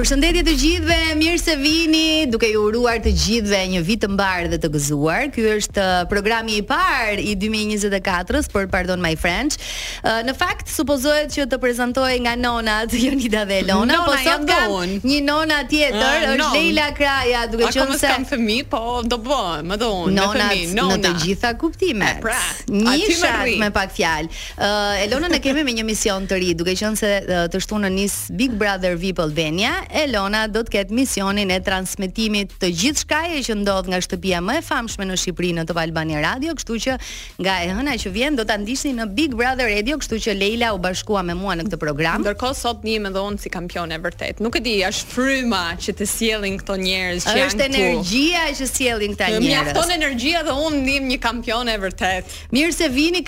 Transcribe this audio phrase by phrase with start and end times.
[0.00, 4.46] Përshëndetje të gjithëve, mirë se vini, duke ju uruar të gjithëve një vit të mbarë
[4.48, 5.26] dhe të gëzuar.
[5.34, 9.58] Ky është uh, programi i parë i 2024-s, por pardon my French.
[10.00, 14.46] Uh, në fakt supozohet që të prezantoj nga nonat Jonida dhe Elona, nona, po sot
[14.48, 19.20] kam një nona tjetër, uh, është Leila Kraja, duke qenë se kam fëmijë, po do
[19.20, 20.96] bëhem, po, më duon, fëmijë, nona.
[20.96, 22.24] Në të gjitha kuptimet.
[22.24, 22.38] pra,
[22.72, 24.32] një shat me pak fjalë.
[24.56, 28.00] Uh, Elona ne kemi me një mision të ri, duke qenë se uh, të shtunën
[28.00, 33.40] nis Big Brother VIP Albania Elona do të ketë misionin e transmetimit të gjithë shkaje
[33.48, 36.94] që ndodh nga shtëpia më e famshme në Shqipëri në të Albani Radio, kështu që
[37.42, 40.72] nga e hëna që vjen do ta ndiqni në Big Brother Radio, kështu që Leila
[40.76, 42.22] u bashkua me mua në këtë program.
[42.22, 44.42] Ndërkohë sot ndihem edhe unë si kampion e vërtet.
[44.44, 47.50] Nuk e di, është fryma që të sjellin këto njerëz që janë këtu.
[47.50, 49.48] Është energjia që sjellin këta njerëz.
[49.48, 52.38] Mjafton energia dhe unë ndihem një e vërtet.
[52.54, 53.24] Mirë se vini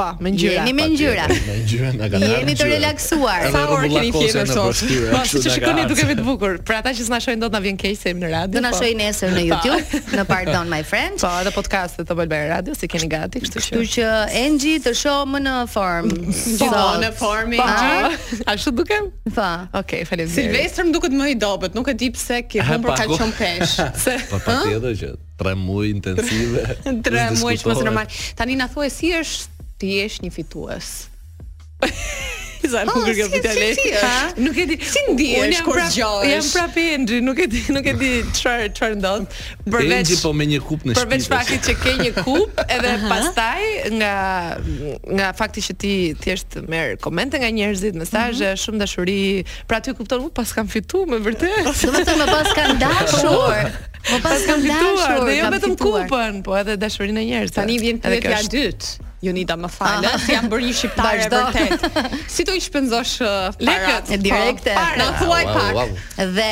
[0.00, 0.64] Po, me ngjyra.
[0.64, 1.24] Jeni me ngjyra.
[1.28, 2.30] Me ngjyra na gatuar.
[2.32, 3.42] Jeni të relaksuar.
[3.52, 4.78] Sa orë keni fjetur sot?
[5.12, 6.54] Pastaj që shikoni duke vetë bukur.
[6.64, 8.56] Për ata që s'na shohin dot na vjen keq se në radio.
[8.56, 8.78] Do na po.
[8.80, 11.20] shohin nesër në YouTube, në Pardon My Friend.
[11.20, 13.66] Po, edhe podcast-et podcastet të Volber Radio si keni gati, kështu që.
[13.66, 14.08] Kështu që
[14.40, 16.10] Engji të shoh më në form.
[16.62, 17.60] Po, në formë.
[17.60, 17.68] Po.
[17.68, 18.16] Ah,
[18.56, 19.12] ashtu dukem?
[19.28, 19.50] Po.
[19.84, 20.80] Okej, faleminderit.
[20.80, 23.76] më duket më i dobët, nuk e di pse ke ah, humbur kalçon pesh.
[24.08, 24.16] Se.
[24.32, 25.12] Po patjetër që
[25.44, 26.64] 3 muaj intensive.
[26.88, 28.08] 3 muaj që mos normal.
[28.40, 30.88] Tani na thuaj si është Ti jesh një fitues.
[32.70, 34.08] Sa nuk ah, e kam ditë.
[34.44, 34.76] Nuk e di.
[34.84, 36.34] Si ndihesh kur gjallesh?
[36.34, 39.38] Jam prapë Endri, nuk e di, nuk e di çfarë çfarë ndodh.
[39.64, 41.00] Përveç Endri po me një kup në shpinë.
[41.00, 44.12] Përveç faktit që ke një kup edhe pastaj nga
[44.60, 48.60] nga fakti që ti thjesht merr komente nga njerëzit, mesazhe, mhm.
[48.60, 49.18] shumë dashuri,
[49.64, 51.64] pra ti kupton, pas kam fituar me vërtet.
[51.64, 52.86] Domethënë po, më pas kam po, po.
[52.86, 53.76] dashur.
[54.12, 57.56] Po pas kam fituar, dhe jo vetëm kupën, po edhe dashurinë e njerëzve.
[57.62, 59.06] Tani vjen pyetja e dytë.
[59.24, 62.24] Jonida më falë, ti jam bërë një shqiptare e vërtet.
[62.32, 64.14] Si do i shpenzosh uh, lekët?
[64.24, 64.74] Direkte.
[65.00, 65.94] Na thuaj pak.
[66.38, 66.48] Dhe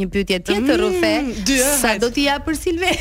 [0.00, 1.36] një pyetje tjetër mm, rufe
[1.80, 2.00] sa hajt.
[2.00, 2.92] do t'i jap për Silve.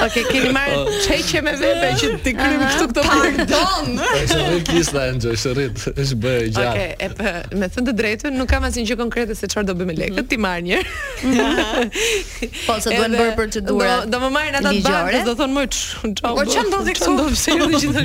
[0.00, 0.88] Okej, okay, keni marrë oh.
[1.04, 3.86] qeqe me vete që ti krym këtu këto pardon.
[4.22, 6.60] Është rrit kisla enjoy, është është bëj gjatë.
[6.64, 9.66] Okej, okay, e për, me thëndë të drejtën nuk kam asnjë gjë konkrete se çfarë
[9.70, 10.28] do bëmë lekët, mhm.
[10.32, 10.78] ti marr një.
[12.70, 13.84] po, se duen bërë procedura.
[13.84, 16.08] Do, do më marrin ata bankës, do thonë më ç'o.
[16.24, 17.12] Po ç'a këtu?
[17.20, 18.00] Do të sjellë gjithë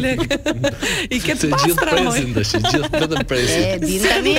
[0.59, 0.69] të
[1.07, 2.19] I ketë pastra moj.
[2.19, 3.63] Gjithë presin gjithë vetëm presin.
[3.63, 3.79] E,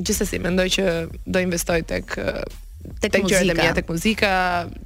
[0.00, 0.88] gjithsesi mendoj që
[1.26, 2.16] do investoj tek
[3.00, 4.28] tek, tek muzika, mia, tek muzika,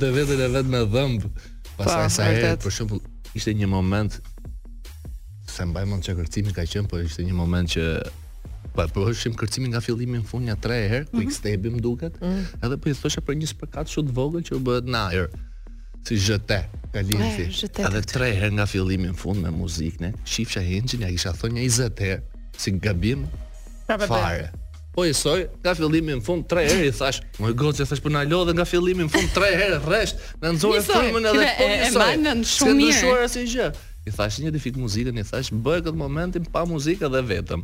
[0.00, 1.22] të vetën e vet me dhëmb.
[1.78, 3.00] Pastaj pa, po, sa herë, për shembull,
[3.34, 4.20] ishte një moment
[5.46, 7.82] se mbaj mend që kërcimi ka qenë, po ishte një moment që
[8.74, 11.80] po e bëshim kërcimin nga fillimi në fund ja 3 herë, quick mm -hmm.
[11.80, 12.18] duket.
[12.20, 12.64] Mm -hmm.
[12.64, 15.02] Edhe po i thosha për një spërkat shumë të vogël që u bëhet në
[16.06, 17.50] si jete ka lindur.
[17.82, 21.64] A dhe tre herë nga fillimi në fund me muzikën, shifsha hinxhin ja kisha thonë
[21.66, 22.20] 20 herë
[22.60, 23.24] si gabim.
[23.88, 24.52] Fare.
[24.94, 28.12] Po i soi, nga fillimi në fund tre herë i thash, "Moj gocë, thash po
[28.14, 31.64] na lë dhe nga fillimi në fund tre herë rresht, na nxorë formën edhe po
[31.64, 32.12] i soj.
[32.16, 33.28] Ne mban shumë mirë.
[33.28, 33.68] si gjë.
[34.06, 37.62] I thash një dëfik muzikën, i thash, "Bëj këtë momentin pa muzikë dhe vetëm."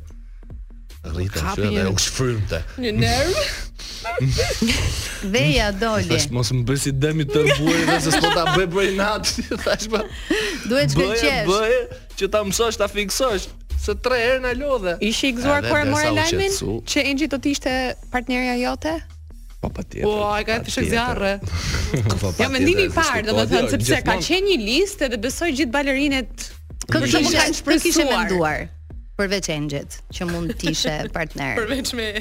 [1.00, 3.42] Po Rritëm shumë shërë dhe u Një nervë.
[5.34, 6.06] Veja doli.
[6.10, 9.32] Tash mos më bëj si dëmi të rbuaj, se s'po ta bëj për inat,
[9.66, 10.00] tash po.
[10.70, 11.46] Duhet të qesh.
[11.48, 11.80] Do bëj
[12.20, 13.48] që ta mësosh ta fiksosh.
[13.80, 14.98] Së tre herë na lodhe.
[15.08, 16.52] Ishi i gëzuar kur e mori lajmin
[16.84, 17.72] që Engji do të ishte
[18.12, 18.92] partnerja jote?
[19.60, 20.04] Po patjetër.
[20.04, 21.30] Po ai ka të shëgjarë.
[22.20, 25.72] Po, ja mendimi i parë, domethënë jo, sepse ka qenë një listë dhe besoi gjithë
[25.74, 26.46] balerinet
[26.90, 28.62] këtë që mund ta kishte menduar
[29.20, 31.58] përveç Engjit që mund të ishe partner.
[31.60, 32.12] Përveç me.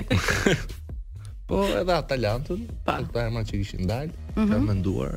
[1.49, 2.99] Po edhe Atalantën, pa.
[3.09, 4.51] Po këta që kishin dalë, mm -hmm.
[4.53, 5.15] kam menduar.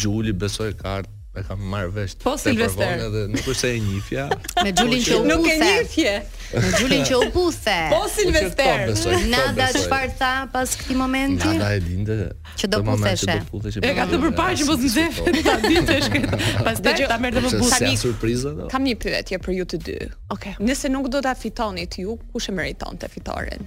[0.00, 4.24] Gjuli besoj kartë, e kam marr vesh po Silvester edhe nuk është e njifja
[4.64, 6.14] me Xhulin që u nuk e njifje
[6.64, 11.70] me Xhulin që u puse po Silvester po, nada çfarë tha pas këtij momenti nada
[11.76, 12.16] e dinte.
[12.62, 13.36] që do puseshe
[13.88, 16.34] e ka të përpara që mos nxefet ta ditësh këtë
[16.66, 17.94] pastaj ta merr të më bush tani
[18.56, 19.94] do kam një pyetje për ju të dy
[20.34, 20.54] Okej.
[20.66, 23.60] nëse nuk do ta fitonit ju kush e meritonte të fitoren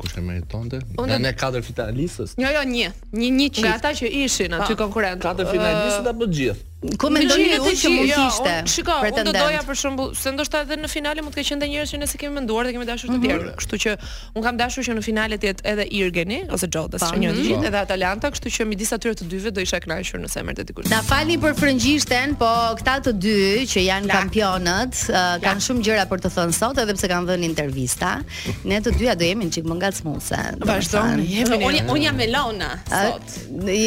[0.00, 0.78] Kush e meritonte?
[0.96, 2.32] Në ne katër finalistës.
[2.40, 2.90] Jo, jo, një,
[3.20, 3.66] një një çift.
[3.68, 5.24] Nga ata që ishin aty konkurrentë.
[5.26, 6.60] Katër finalistët apo të gjithë?
[6.98, 8.52] Ku më ndonjë që mund të jo, ishte.
[8.72, 11.68] Shikoj, unë do doja për shembull, se ndoshta edhe në finale mund të kaqë ndë
[11.70, 13.22] njerëz që ne se kemi menduar dhe kemi dashur të mhm.
[13.28, 13.52] tjerë.
[13.60, 13.92] Kështu që
[14.34, 17.42] un kam dashur që në finale të jetë edhe Irgeni ose Xhoda, si një mhm.
[17.46, 20.64] gjë, edhe Atalanta, kështu që midis atyre të dyve do isha kënaqur nëse semër të
[20.72, 20.90] dikush.
[20.90, 22.50] Na falni për frëngjishten, po
[22.80, 25.04] këta të dy që janë kampionët
[25.46, 28.10] kanë shumë gjëra për të thënë sot, edhe pse kanë dhënë intervista.
[28.72, 30.42] Ne të dyja do jemi çik më ngacmuese.
[30.66, 31.06] Vazhdo.
[31.62, 33.38] Un jam Elona sot.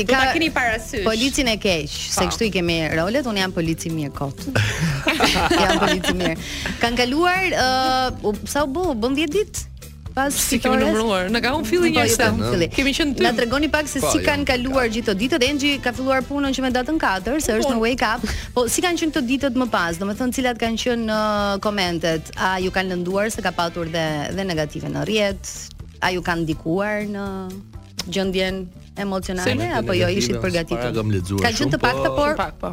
[0.10, 1.04] Ka keni parasysh.
[1.06, 4.46] Policin e keq, se kështu i kemi rolet, unë jam polici mirë kot.
[5.64, 6.36] jam polici mirë.
[6.82, 7.70] Kan kaluar ë
[8.14, 9.66] uh, sa u bë, bën 10 ditë.
[10.16, 12.70] Pas si kemi numëruar, na ka humbur fillin po, njëherë.
[12.72, 13.26] Kemi qenë ty.
[13.26, 15.44] Na tregoni pak se pa, po, si jo, kanë kaluar gjithë ato ditët.
[15.50, 18.30] Engji ka filluar punën që me datën 4, se është në wake up.
[18.56, 20.00] Po si kanë qenë këto ditët më pas?
[20.00, 23.52] Do të thonë cilat kanë qenë në uh, komentet, a ju kanë lënduar se ka
[23.60, 24.06] patur dhe
[24.40, 25.52] dhe negative në rrjet?
[26.06, 27.28] A ju kanë ndikuar në
[28.14, 28.64] gjendjen
[28.96, 31.42] emocionale apo jo ishit përgatitur?
[31.42, 32.72] Ka shumë, qenë të po, pakta po, por pak po.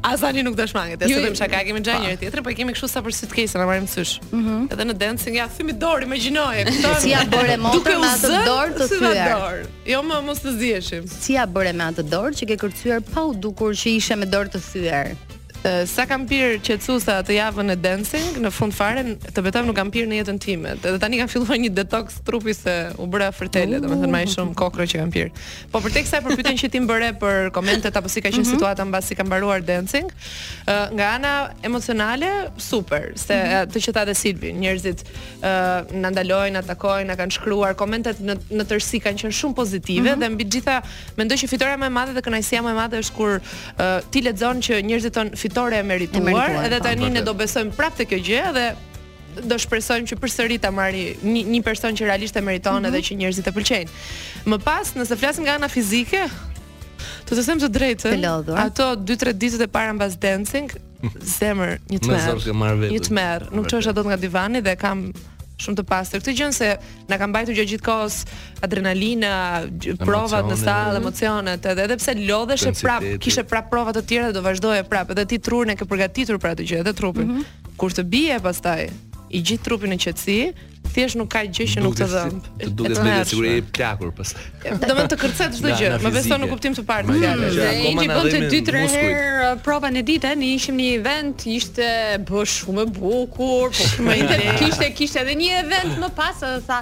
[0.03, 2.88] Asani nuk do të shmanget, se vetëm shaka kemi gjë njëri tjetër, po kemi kështu
[2.91, 4.17] sa për sitkesa, na marrim sysh.
[4.31, 4.67] Mhm.
[4.73, 6.65] Edhe në dancing ja thymi dorë, imagjinoje.
[6.79, 9.63] Kto si ja bëre motra me atë dorë të thyer.
[9.94, 11.07] Jo, më mos të zieshim.
[11.09, 14.28] Si ja bëre me atë dorë që ke kërcyer pa u dukur që ishe me
[14.30, 15.12] dorë të thyer
[15.89, 19.89] sa kam pirë qetësusa të javën e dancing në fund fare të betojmë nuk kam
[19.91, 23.77] pirë në jetën time dhe tani kam filluar një detox trupi se u bëra fërtele
[23.77, 25.43] uh, domethënë më ai shumë kokrë që kam pirë
[25.74, 28.45] po për tek sa e përpyetën që ti bëre për komentet apo si ka qenë
[28.45, 28.53] mhm.
[28.53, 30.07] situata mbasi ka mbaruar dancing
[30.69, 31.34] nga ana
[31.67, 33.74] emocionale super se mhm.
[33.74, 38.24] të që tha dhe Silvi njerëzit uh, na ndalojnë na takojnë na kanë shkruar komentet
[38.24, 40.24] në në tërsi kanë qenë shumë pozitive mhm.
[40.24, 40.79] dhe mbi gjitha
[41.19, 44.24] mendoj që fitoria më e madhe dhe kënaqësia më e madhe është kur uh, ti
[44.24, 47.74] lexon që njerëzit tonë fitore e merituar, e merituar edhe ah, tani ne do besojmë
[47.77, 48.65] prapë te kjo gjë dhe
[49.50, 52.88] do shpresojmë që përsëri ta marrë një, një person që realisht e meriton mm -hmm.
[52.88, 53.89] edhe që njerëzit e pëlqejnë.
[54.53, 56.22] Më pas, nëse flasim nga ana fizike,
[57.25, 58.20] të të them të drejtën,
[58.65, 60.70] ato 2-3 ditët e para mbas dancing,
[61.39, 65.00] zemër një tmerr, një tmerr, nuk çosha dot nga divani dhe kam
[65.63, 66.24] shumë të pastër.
[66.24, 66.70] Këtë gjën se
[67.10, 69.32] na ka mbajtur gjatë gjithkohës kohës adrenalina,
[70.04, 71.01] provat në sallë, mhm.
[71.01, 74.86] emocionet, edhe edhe pse lodhesh e prap, kishe prap provat të tjera dhe do vazhdoje
[74.89, 77.28] prap, edhe ti trurin e ke përgatitur për atë gjë, edhe trupin.
[77.34, 77.75] Mm -hmm.
[77.80, 78.89] Kur të bie pastaj
[79.38, 80.39] i gjithë trupin në qetësi,
[80.93, 82.39] thjesht nuk ka gjë që nuk të dhëm.
[82.62, 84.34] Të duket me siguri i plakur pas.
[84.84, 87.17] Do të kërcet çdo gjë, më beso në kuptim të parë.
[87.29, 90.98] Ai i bën të dy tre herë uh, provën e ditë, ne ishim në një
[91.00, 91.89] event, ishte
[92.27, 96.81] bë shumë e bukur, po më ishte kishte kishte edhe një event më pas, tha.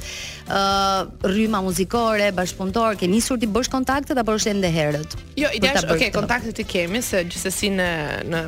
[0.48, 5.16] ë uh, rrymë muzikore, bashkëpunëtor, ke nisur të bësh kontaktet apo është ende herët?
[5.40, 7.88] Jo, ideash, okay, kontaktet i kemi se gjithsesi në
[8.34, 8.44] në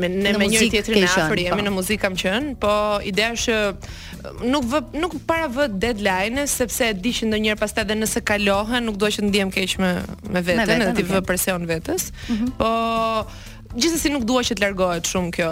[0.00, 1.64] Me ne me një tjetër në afër jemi po.
[1.66, 2.70] në muzikë kam qenë, po
[3.06, 7.84] ideja është uh, nuk vë nuk para vë deadline sepse e di që ndonjëherë pastaj
[7.84, 9.92] edhe nëse kalohen nuk dua që ndihem keq me
[10.32, 12.08] me veten, ti vë presion vetes.
[12.30, 12.54] Mhm.
[12.60, 12.72] Po
[13.72, 15.48] gjithsesi nuk dua që të largohet shumë kjo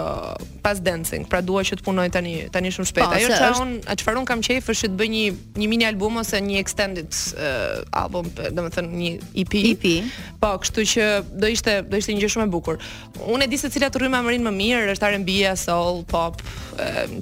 [0.61, 3.09] pas dancing, pra dua që të punoj tani tani shumë shpejt.
[3.09, 3.65] Po, Ajo çfarë është...
[3.65, 5.23] un, a çfarë un kam qejf është të bëj një
[5.63, 9.11] një mini album ose një extended uh, album, domethënë një
[9.43, 9.55] EP.
[9.71, 9.85] EP.
[10.43, 11.07] Po, kështu që
[11.41, 12.79] do ishte do ishte një gjë shumë e bukur.
[13.33, 16.41] Unë e di se cilat rrymë amarin më mirë, është R&B, soul, pop,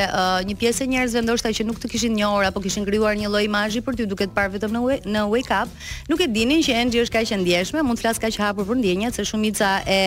[0.48, 3.44] një pjesë e njerëzve ndoshta që nuk të kishin njohur apo kishin krijuar një lloj
[3.46, 4.74] imazhi për ty duke të parë vetëm
[5.14, 5.68] në wake up,
[6.10, 8.80] nuk e dinin që Angie është kaq e ndjeshme, mund të flas kaq hapur për
[8.82, 10.00] ndjenjat se shumica e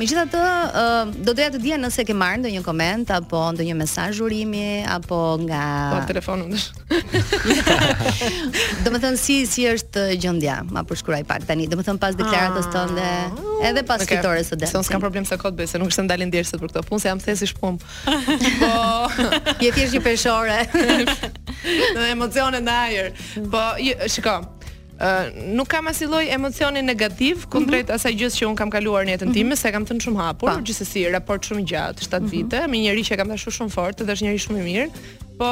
[0.01, 4.69] Megjithatë do doja të dija nëse ke marrë ndonjë koment apo ndonjë mesazh urimi
[5.01, 6.49] apo nga po, telefonu
[8.85, 12.17] do më thënë si, si është gjëndja Ma përshkuraj pak tani Do më thënë pas
[12.19, 14.17] deklaratës ah, të dhe Edhe pas okay.
[14.19, 16.59] fitore së dëmë Se unë problem se kotë bëjë Se nuk është të ndalin djersët
[16.65, 17.79] për këto punë Se jam të thesi shpum
[18.63, 20.57] Po Je thjesht një peshore
[21.95, 23.13] Në emocionet në ajer
[23.55, 23.67] Po,
[24.17, 24.41] shiko
[25.01, 27.51] Uh, nuk kam lloj emocioni negativ mhm.
[27.51, 27.95] kundrejt mm -hmm.
[27.95, 29.33] asaj gjës që un kam kaluar në jetën mhm.
[29.35, 29.63] time, mm -hmm.
[29.63, 32.31] se kam thënë shumë hapur, gjithsesi raport shumë gjatë, 7 mm -hmm.
[32.31, 34.89] vite, me njëri që kam dashur shumë fort dhe është njëri shumë i mirë,
[35.41, 35.51] po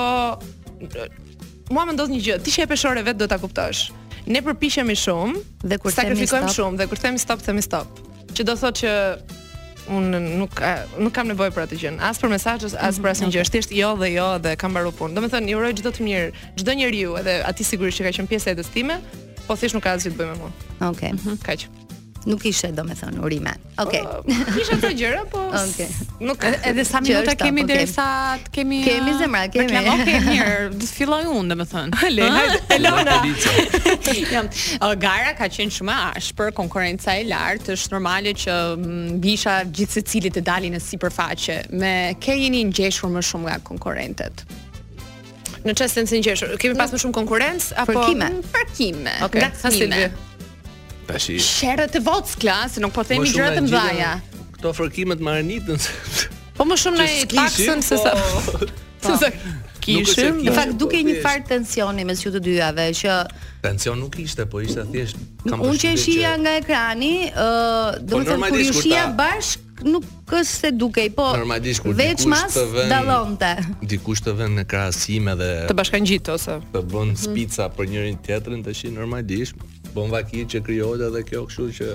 [1.72, 3.88] mua më ndodh një gjë, ti që e peshore vet do ta kuptosh.
[4.28, 8.00] Ne përpiqemi shumë dhe kur shumë dhe kur themi stop, themi stop.
[8.34, 8.94] Që do thotë që
[9.88, 10.10] un
[10.40, 10.58] nuk
[11.00, 13.46] nuk kam nevojë për atë gjën, as për mesazhet, as për asnjë mhm, gjë.
[13.56, 15.16] Thjesht jo dhe jo dhe kam mbaruar punë.
[15.16, 16.28] Domethënë, ju uroj çdo të mirë,
[16.60, 19.00] çdo njeriu, edhe atij sigurisht që ka qenë pjesë e jetës time,
[19.46, 20.52] po thjesht nuk ka asgjë të bëjë me mua.
[20.52, 20.90] Okej.
[20.92, 21.12] Okay.
[21.16, 21.70] Mhm, kaq.
[22.28, 23.54] Nuk ishte domethën urime.
[23.80, 24.02] Okej.
[24.02, 24.34] Okay.
[24.44, 25.40] Po, kisha të gjëra, po.
[25.48, 25.86] Okej.
[25.86, 26.24] Okay.
[26.28, 27.62] Nuk edhe sa minuta kemi okay.
[27.62, 28.06] Po derisa
[28.44, 29.72] të kemi Kemi zemra, kemi.
[29.72, 30.66] Ne kemi okay, mirë.
[30.74, 31.94] Do të filloj unë domethën.
[32.04, 32.28] Ale,
[32.76, 33.16] Elona.
[34.28, 34.52] Jam.
[35.00, 38.58] gara ka qenë shumë ashpër, konkurenca e lartë, është normale që
[39.24, 41.58] bisha gjithë secili të dalin në sipërfaqe.
[41.80, 44.44] Me ke jeni ngjeshur më shumë nga konkurrentët?
[45.64, 48.32] Në çastin e sinqeshur, kemi pas më shumë konkurrencë apo parkime?
[48.54, 49.16] Parkime.
[49.26, 49.48] Okej.
[49.88, 50.26] Okay.
[51.08, 51.38] Tashi.
[51.40, 54.10] Shërë të votës klasë, nuk po themi gjëra të mbaja.
[54.56, 55.86] Këto fërkimet më arënitën.
[56.58, 58.10] Po më shumë në e taksën se po.
[58.10, 58.68] sa...
[59.04, 59.30] Se sa...
[59.32, 59.54] Po.
[59.88, 63.12] Kishim, në fakt duke po, një farë tensioni mes ju të dyave që
[63.64, 65.16] tension nuk ishte, po ishte thjesht
[65.48, 67.46] kam Unë që shija nga ekrani, ë,
[68.10, 71.30] do të thënë kur shija bashk nuk është se dukej, po
[71.96, 72.58] vetëm as
[72.90, 73.54] dallonte.
[73.88, 78.66] Dikush të vënë në krahasim edhe të bashkangjit ose të bën spica për njërin tjetrin
[78.66, 79.56] tash normalisht
[79.98, 81.88] bën vakit që krijohet edhe kjo, kështu që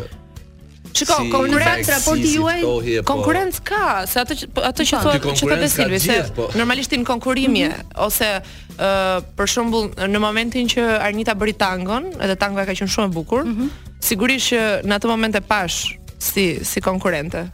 [0.93, 2.57] Çiko, si, konkurrencë raporti juaj.
[2.83, 3.65] Si konkurrencë po.
[3.71, 6.49] ka, se atë që, atë që po, thotë që thotë Silvi, se po.
[6.53, 7.71] normalisht mm -hmm.
[7.97, 13.05] ose uh, për shembull në momentin që Arnita bëri tangon, edhe tanga ka qenë shumë
[13.05, 13.69] e bukur, mm -hmm.
[13.99, 17.49] sigurisht që në atë moment e pash si si konkurrente.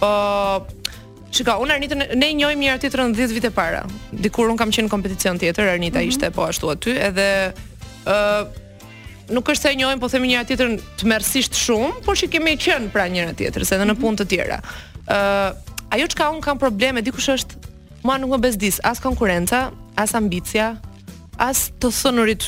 [0.00, 0.10] Po
[1.30, 3.86] Shiko, unë Arnita, ne i njojmë njëra tjetërën 10 vite para.
[4.12, 6.08] Dikur unë kam qenë në kompeticion tjetër, Arnita mm -hmm.
[6.08, 7.52] ishte po ashtu aty, edhe
[9.32, 12.90] nuk është se e njohim, po themi njëra tjetrën tmerrsisht shumë, por që kemi qenë
[12.92, 14.02] pra njëra tjetrës edhe në mhm.
[14.02, 14.58] punë të tjera.
[15.04, 17.58] ë uh, ajo çka un kam probleme dikush është
[18.04, 20.70] mua nuk më bezdis as konkurenca, as ambicia,
[21.40, 22.46] as të thënurit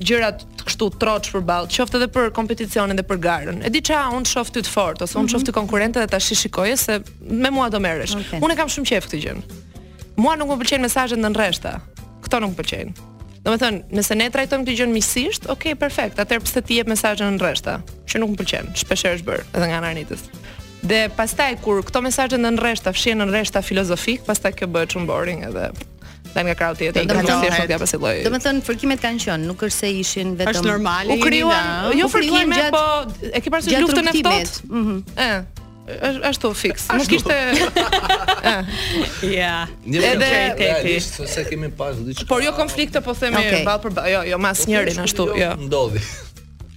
[0.00, 3.60] gjërat të kështu troç për ball, qoftë edhe për kompeticionin dhe për garën.
[3.66, 5.50] E di çka, unë shoh ty të fort ose unë shoh mhm.
[5.50, 8.16] ti konkurrentë dhe tash shikoj se me mua do merresh.
[8.18, 8.38] Okay.
[8.38, 9.44] e kam shumë qejf këtë gjën.
[10.20, 11.78] Mua nuk më pëlqejnë mesazhet në rreshta.
[12.30, 13.09] nuk më pëlqejnë.
[13.40, 16.90] Do me thënë, nëse ne trajtojmë të gjënë misisht, ok, perfekt, atër pëse ti jep
[16.92, 17.78] mesajën në nërreshta,
[18.10, 20.24] që nuk më pëlqen, shpesher është bërë edhe nga në arnitës.
[20.90, 25.08] Dhe pastaj, kur këto mesajën në nërreshta, fshien në nërreshta filozofik, pastaj kjo bëhet shumë
[25.08, 25.70] boring edhe
[26.30, 27.08] dhe nga krau tjetër.
[27.08, 29.94] Do të thonë, do të thonë, do të thënë, fërkimet kanë qenë, nuk është se
[30.02, 32.84] ishin vetëm U jo fërkime, po
[33.32, 35.59] e ke parasysh luftën e Ëh
[35.98, 36.88] është ashtu fix.
[36.92, 37.38] Nuk kishte.
[38.40, 38.64] Ah.
[39.20, 39.66] Ja.
[39.84, 42.24] Edhe ishte se kemi pas diçka.
[42.30, 45.36] Por jo konflikte po themi ball për jo jo mas po njërin ashtu, jo.
[45.44, 45.50] jo.
[45.66, 46.00] Ndodhi.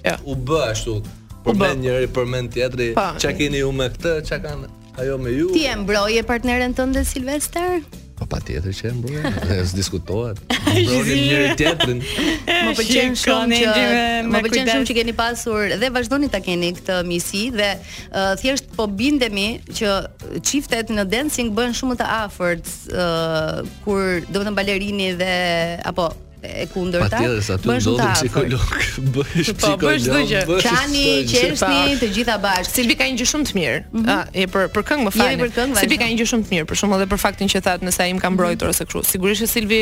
[0.03, 0.17] Ja.
[0.17, 0.17] Jo.
[0.27, 0.98] U bë ashtu.
[1.46, 4.67] Po bë njëri për mend teatri, ç'a keni ju me këtë, Çka kanë
[5.03, 5.50] ajo me ju?
[5.55, 7.79] Ti e mbroje partneren tënde Silvester?
[8.23, 10.37] po patjetër që e dhe ne diskutohet.
[10.63, 11.99] Mbrojë një tjetrën.
[12.69, 13.85] Më pëlqen shumë që
[14.31, 18.69] më pëlqen shumë që keni pasur dhe vazhdoni ta keni këtë misi dhe uh, thjesht
[18.77, 25.11] po bindemi që çiftet në dancing bëhen shumë më të afërt uh, kur domethënë balerini
[25.19, 25.33] dhe
[25.89, 26.11] apo
[26.43, 27.07] e kundërta.
[27.09, 28.65] Patjetër se aty ndodhi psikolog,
[29.15, 30.03] po, bësh psikolog.
[30.03, 32.73] Po bësh Çani, qeshni, të gjitha bashk.
[32.75, 33.77] Silvi ka një gjë shumë të mirë.
[33.79, 34.09] Ëh, mhm.
[34.17, 35.45] ah, e për për këngë më fal.
[35.83, 38.03] Silvi ka një gjë shumë të mirë, për shkak edhe për faktin që thatë nëse
[38.05, 38.38] ai më ka mhm.
[38.38, 39.05] mbrojtur ose kështu.
[39.13, 39.81] Sigurisht që Silvi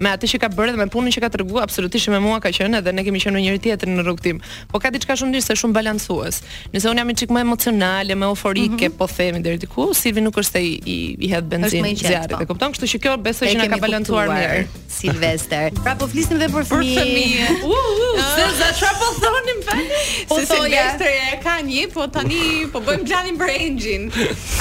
[0.00, 2.48] me atë që ka bërë dhe me punën që ka treguar absolutisht me mua ka
[2.56, 4.38] qenë edhe ne kemi qenë me njëri tjetrin në rrugtim.
[4.72, 6.40] Po ka diçka shumë ndryshe, shumë balancues.
[6.72, 8.96] Nëse un jam çik më emocionale, më euforike, mhm.
[8.98, 10.98] po themi deri diku, Silvi nuk është i i,
[11.28, 12.36] i hedh benzinë zjarrit.
[12.38, 12.46] Po.
[12.48, 12.72] E kupton?
[12.74, 14.64] Kështu që kjo besoj që na ka balancuar mirë.
[14.90, 15.68] Silvester.
[15.84, 16.94] Pra po flisim dhe për fëmijë.
[16.96, 17.48] Për fëmijë.
[17.66, 18.30] U, uh, uh, uh.
[18.32, 20.00] se za çfarë po thonim fëmijë?
[20.30, 22.42] Po se Silvestri e ka një, po tani
[22.72, 24.04] po bëjmë planin për Engjin.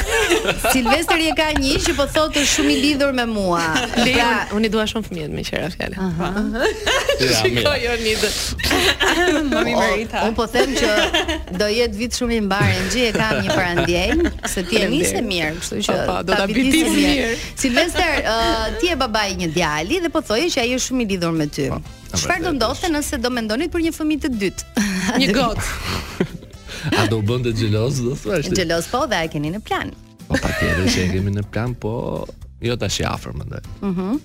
[0.74, 3.62] Silvestri e ka një që po thotë është shumë i lidhur me mua.
[3.62, 6.10] Ja, pra, pra, unë i dua shumë fëmijët me qera fjalë.
[6.10, 6.30] Aha.
[7.60, 8.28] jo jo nid.
[9.54, 10.26] Mami Marita.
[10.28, 10.92] Unë po them që
[11.62, 15.24] do jetë vit shumë i mbarë, Engji e ka një parandjen, se ti e nisë
[15.24, 17.32] mirë, kështu që po, po, do ta bëj mirë.
[17.64, 18.28] Silvestri,
[18.82, 21.48] ti e babaj një djali dhe po thoi që ai është shumë i lidhur me
[21.50, 21.70] ty.
[21.70, 21.80] Po,
[22.18, 24.86] Çfarë do ndodhte nëse do mendonit për një fëmijë të dytë?
[25.22, 25.68] Një gocë.
[27.00, 28.50] A do bënte xheloz, do thuash?
[28.56, 29.92] Xheloz po, dhe a keni në plan?
[30.30, 31.92] Po patjetër që e kemi në plan, po
[32.64, 33.62] jo tash i afër mendoj.
[33.84, 34.20] Mhm.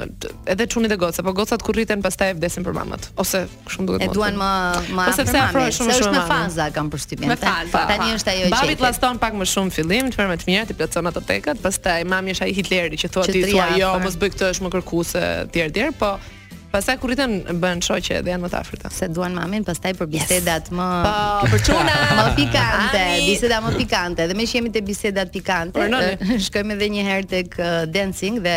[0.55, 3.89] edhe çunit dhe gocat, po gocat kur rriten pastaj e vdesin për mamat ose shumë
[3.91, 4.11] duhet më.
[4.11, 4.53] E duan më
[4.89, 5.13] më afër.
[5.13, 5.97] Ose pse afro shumë shumë.
[5.99, 7.33] Është në faza kam përshtypjen.
[7.35, 7.73] Me fal.
[7.75, 8.55] Tani është ajo që.
[8.55, 11.99] Babit llaston pak më shumë fillim, çfarë më të mirë, ti plotson ato tekat, pastaj
[12.11, 15.23] mami është ai Hitleri që thua ti thua jo, mos bëj këtë, është më kërkuese
[15.51, 16.15] etj etj, po
[16.75, 18.89] Pastaj kur rriten bën shoqe dhe janë më të afërta.
[18.91, 21.11] Se duan mamin, pastaj për bisedat më Po,
[21.53, 24.23] për çuna, më pikante, biseda më pikante.
[24.27, 25.85] Dhe me që jemi te bisedat pikante, Por,
[26.49, 27.49] shkojmë edhe një herë tek
[27.95, 28.55] dancing dhe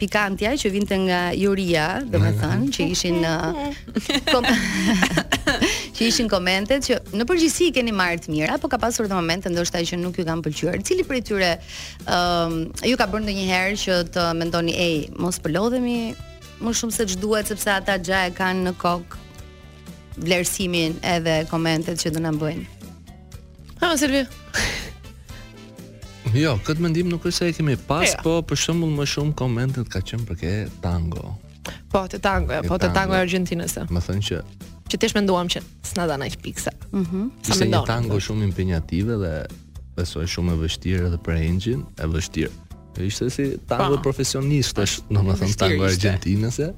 [0.00, 3.16] pikantja që vinte nga Juria, domethënë, që ishin
[5.98, 9.16] që ishin komentet që në përgjithësi i keni marrë të mirë apo ka pasur dhe
[9.16, 10.76] momente ndoshta që nuk ju kanë pëlqyer.
[10.88, 11.50] Cili prej tyre
[12.06, 12.52] ëm um,
[12.92, 15.48] ju ka bërë ndonjëherë që të mendoni ej, mos po
[16.62, 19.16] më shumë se ç'duhet sepse ata gja e kanë në kok
[20.18, 22.66] vlerësimin edhe komentet që do na bëjnë.
[23.82, 24.24] Ha, Silvia.
[26.42, 28.22] jo, këtë mendim nuk është se e kemi pas, jo.
[28.24, 31.36] po për shembull më shumë komentet ka qenë për ke tango.
[31.92, 33.78] Po, te tango, po te tango e Argentinës.
[33.92, 34.42] Më thënë që
[34.88, 36.72] që tesh menduam që s'na dhan aq pikse.
[36.96, 37.30] Mhm.
[37.44, 39.32] Mm një tango shumë impenjative dhe
[39.98, 42.67] besoj shumë e vështirë edhe për engine, e vështirë.
[43.04, 44.12] Ishte si tango pa.
[44.12, 46.68] Në më domethënë tango argentinëse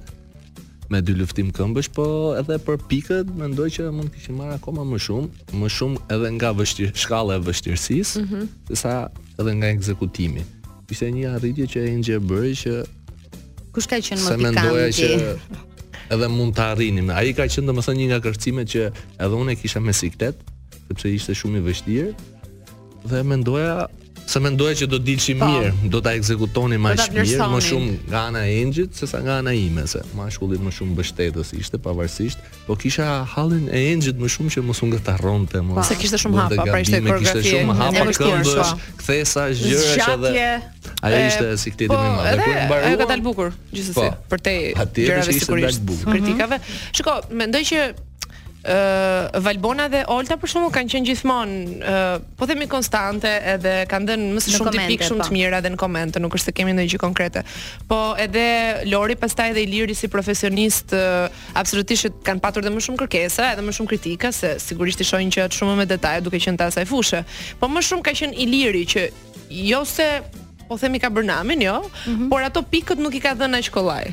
[0.91, 2.05] me dy luftim këmbësh, po
[2.35, 5.29] edhe për pikët mendoj që mund të kishim marrë akoma më shumë,
[5.61, 9.29] më shumë edhe nga vështirë, shkalla e vështirësisë, mm -hmm.
[9.39, 10.43] edhe nga ekzekutimi.
[10.91, 12.75] Ishte një arritje që e një bëri që
[13.73, 15.09] kush ka qenë më pikam Se mendoja që
[16.11, 17.11] edhe mund të arrinim.
[17.15, 18.83] Ai ka qenë domethënë një nga kërcimet që
[19.23, 20.37] edhe unë e kisha me siklet,
[20.89, 22.13] sepse ishte shumë i vështirë
[23.07, 23.87] dhe mendoja
[24.31, 25.49] se mendoj që do të dilshi po.
[25.49, 29.53] mirë, do ta ekzekutoni më shpejt, më shumë nga ana e Engjit sesa nga ana
[29.57, 34.55] ime, se mashkulli më shumë mbështetës ishte pavarësisht, po kisha hallin e Engjit më shumë
[34.55, 35.79] që mos u ngatarronte më.
[35.81, 35.85] Po.
[35.91, 38.67] Se kishte shumë hapa, pra ishte kur kishte shumë hapa këndësh, po.
[39.03, 40.45] kthesa gjëra që dhe
[41.09, 44.55] ajo ishte si këtë më i kur Po, edhe ka dal bukur, gjithsesi, për te
[45.05, 46.61] gjërat e sigurisë kritikave.
[46.61, 46.97] Mhm.
[47.01, 47.83] Shikoj, mendoj që
[48.61, 51.95] Valbona dhe Olta për shkakun kanë qenë gjithmonë
[52.41, 55.35] po themi konstante edhe kanë dhënë më së shumti pikë shumë të po.
[55.37, 57.43] mira dhe në komente, nuk është se kemi ndonjë gjë konkrete.
[57.89, 58.45] Po edhe
[58.93, 60.93] Lori pastaj edhe Iliri si profesionist
[61.57, 65.33] absolutisht kanë patur dhe më shumë kërkesa, edhe më shumë kritika se sigurisht i shohin
[65.33, 67.25] që atë shumë me detaje duke qenë ta asaj fushë.
[67.61, 69.07] Po më shumë ka qenë Iliri që
[69.73, 70.11] jo se
[70.69, 72.29] po themi ka namën, jo, mm -hmm.
[72.29, 74.07] por ato pikët nuk i ka dhënë as kollaj.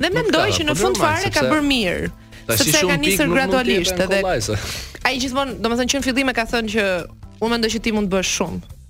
[0.00, 2.02] Dhe mendoj që po në fund fare ka bërë mirë.
[2.02, 4.18] Sepse Tash shumë ka nisur gradualisht edhe
[5.08, 6.86] ai gjithmonë, domethënë që në fillim e ka thënë që
[7.44, 8.80] unë mendoj që ti mund të bësh shumë.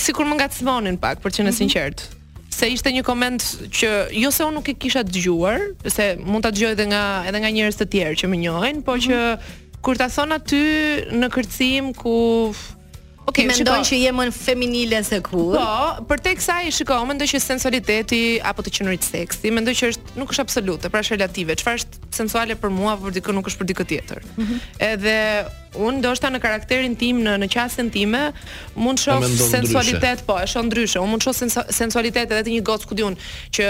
[0.00, 1.60] sikur më ngacmonin pak për të qenë mhm.
[1.62, 2.08] sinqert
[2.60, 3.40] se ishte një koment
[3.74, 7.40] që jo se unë nuk e kisha dëgjuar, se mund ta dëgjoj edhe nga edhe
[7.44, 9.06] nga njerëz të tjerë që më njohin, po mm -hmm.
[9.06, 10.62] që kur ta thon aty
[11.20, 12.16] në kërcim ku
[13.30, 15.52] Po okay, mendojnë që jemi në feminile se kur?
[15.54, 18.18] Po, për te kësa i shikoj, mendoj që sensualiteti
[18.50, 21.54] apo të qenurit seksi, mendoj që është nuk është absolute, pra është relative.
[21.60, 24.24] Çfarë është sensuale për mua, për dikun nuk është për dikë tjetër.
[24.34, 24.64] Mm -hmm.
[24.88, 25.14] Edhe
[25.78, 28.24] unë ndoshta në karakterin tim në në qasjen time
[28.74, 30.26] mund të shoh sensualitet, ndryshe.
[30.26, 30.98] po, e shoh ndryshe.
[30.98, 33.14] Unë mund të shoh sensualitet edhe të një gocë ku diun
[33.54, 33.62] që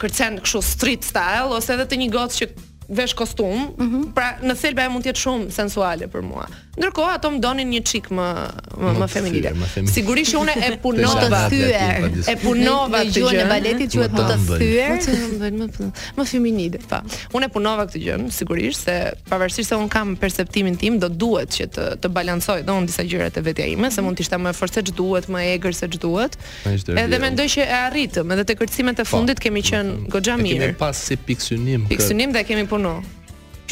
[0.00, 2.46] kërcen kështu street style ose edhe të një gocë që
[2.88, 4.12] vesh kostum, mm -hmm.
[4.14, 6.46] pra në thelba e mund të jetë shumë sensuale për mua.
[6.76, 8.26] Ndërkohë ato më donin një çik më
[8.78, 9.52] më, më feminine.
[9.92, 12.10] Sigurisht që unë e punova të thyer.
[12.32, 14.96] E punova këtë gjë në baletit quhet më të thyer.
[16.16, 16.98] Më feminine, po.
[17.36, 18.96] Unë e punova këtë gjë, sigurisht se
[19.30, 23.30] pavarësisht se un kam perceptimin tim, do duhet që të të balancoj don disa gjëra
[23.30, 26.32] të vetja ime, se mund të ishte më fort se ç'duhet, më egër se ç'duhet.
[27.04, 29.68] Edhe mendoj që e arritëm, edhe te kërcimet e po, fundit kemi po.
[29.68, 30.60] qenë goxha mirë.
[30.66, 31.86] Kemi pas si piksynim.
[31.88, 32.94] Piksynim dhe kemi punu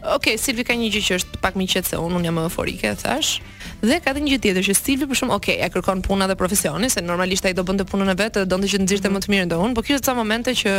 [0.02, 2.36] oke, okay, Silvi ka një gjë që është pak mi qetë se unë, unë jam
[2.42, 3.38] më euforike, thash
[3.84, 6.38] Dhe ka të një gjë tjetër që Silvi për shumë, ok, e kërkon puna dhe
[6.40, 9.34] profesioni, se normalisht ai do bënte punën e vet, donte që të nxirrte më të
[9.34, 10.76] mirën do un, por kishte ca momente që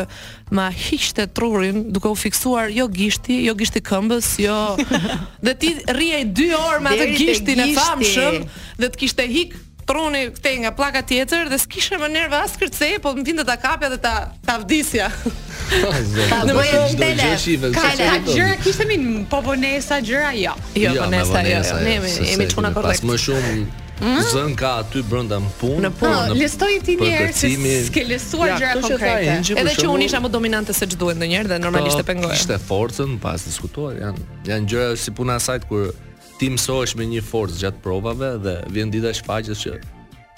[0.56, 4.56] ma hiqte trurin duke u fiksuar jo gishti, jo gishti këmbës, jo.
[5.44, 8.40] Dhe ti rrihej 2 orë me atë gishtin e famshëm
[8.80, 12.94] dhe të kishte hik troni këtej nga pllaka tjetër dhe s'kishe më nerva as kërcej,
[13.04, 14.14] po mbinte ta kapja dhe ta
[14.48, 15.12] ta vdisja.
[15.64, 21.40] Në më e të të të të gjëra kishtemi minë poponesa gjëra, jo Jo, poponesa,
[21.40, 22.12] jo, jo, jo.
[22.18, 24.18] jo Ne të të korrekt Pas më shumë Mm?
[24.26, 25.76] Zën ka aty brenda në punë.
[25.84, 26.10] Në punë.
[26.24, 27.48] Ah, Listoj ti një herë se
[27.94, 29.54] ke listuar ja, gjëra konkrete.
[29.54, 32.32] Edhe që unë isha më dominante se ç'duhet ndonjëherë dhe normalisht e po, pengoj.
[32.34, 35.92] Kishte forcën, pas diskutuar, janë janë gjëra si puna e kur
[36.40, 39.78] ti mësohesh me një forcë gjatë provave dhe vjen dita shfaqjes që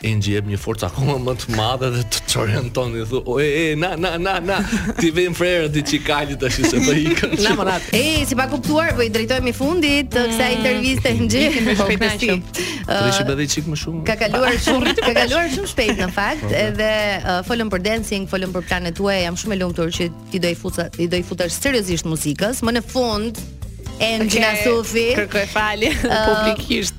[0.07, 3.65] Angie jep një forcë akoma më të madhe dhe të çorën tonë thonë o e
[3.81, 4.59] na na na na
[5.01, 7.77] ti vjen frera ti çikali tash se po ikën na mora.
[8.01, 10.59] e si pa kuptuar po i drejtohemi fundit të kësaj mm.
[10.63, 14.93] interviste Angie me shpejtësi po, do të ishim edhe çik më shumë ka kaluar shumë
[15.03, 16.65] ka kaluar shumë shpejt në fakt po, po.
[16.67, 16.91] edhe
[17.51, 20.59] folëm për dancing folëm për planet tuaj jam shumë e lumtur që ti do i
[20.65, 23.35] futesh i do i futesh seriozisht muzikës më në fund
[24.01, 25.09] Angela okay, Sufi.
[25.17, 25.91] Kërkoj falje
[26.29, 26.93] publikisht.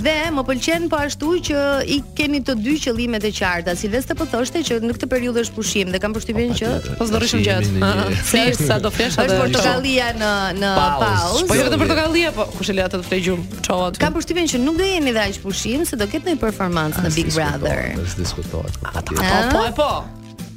[0.00, 1.58] dhe më pëlqen po ashtu që
[1.92, 3.74] i keni të dy qëllimet e qarta.
[3.76, 7.18] Silvestre po thoshte që në këtë periudhë është pushim dhe kam përshtypjen që po s'do
[7.20, 7.90] rrishim gjatë.
[8.24, 9.28] Si sa do flesh atë.
[9.28, 10.30] Është portokallia në
[10.62, 10.70] në
[11.02, 11.42] pauzë.
[11.50, 13.60] Po jo vetëm portokallia, po kush e le atë të flej gjumë.
[13.68, 14.00] Çao aty.
[14.02, 17.12] Kam përshtypjen që nuk do jeni dhe aq pushim se do ketë një performancë në
[17.12, 18.72] ah, Big Brother.
[18.80, 19.90] Ah, po po po.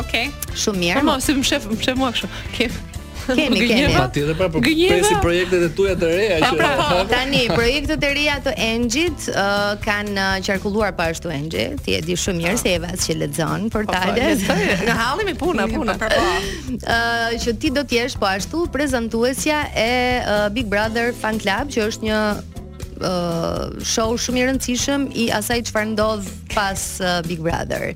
[0.00, 0.32] okay.
[0.56, 1.04] Shumë mirë.
[1.10, 2.32] Po, si më shef, më shef mua kështu.
[2.56, 2.80] Kef.
[3.24, 3.92] Kemi, kemi.
[3.96, 6.50] Patjetër pra, presim projektet e tuaja të reja që.
[6.58, 11.66] Pra, po, tani projektet e reja të Engjit uh, kanë uh, qarkulluar pa ashtu Engji,
[11.84, 14.34] ti e di shumë mirë se Eva që lexon po, po, portale.
[14.88, 15.96] Në hallim i puna, puna.
[15.96, 21.14] Ëh, pra, uh, që ti do të jesh po ashtu prezantuesja e uh, Big Brother
[21.20, 22.20] Fan Club, që është një
[23.02, 27.88] Uh, show shumë i rëndësishëm i asaj çfarë ndodh pas uh, Big Brother.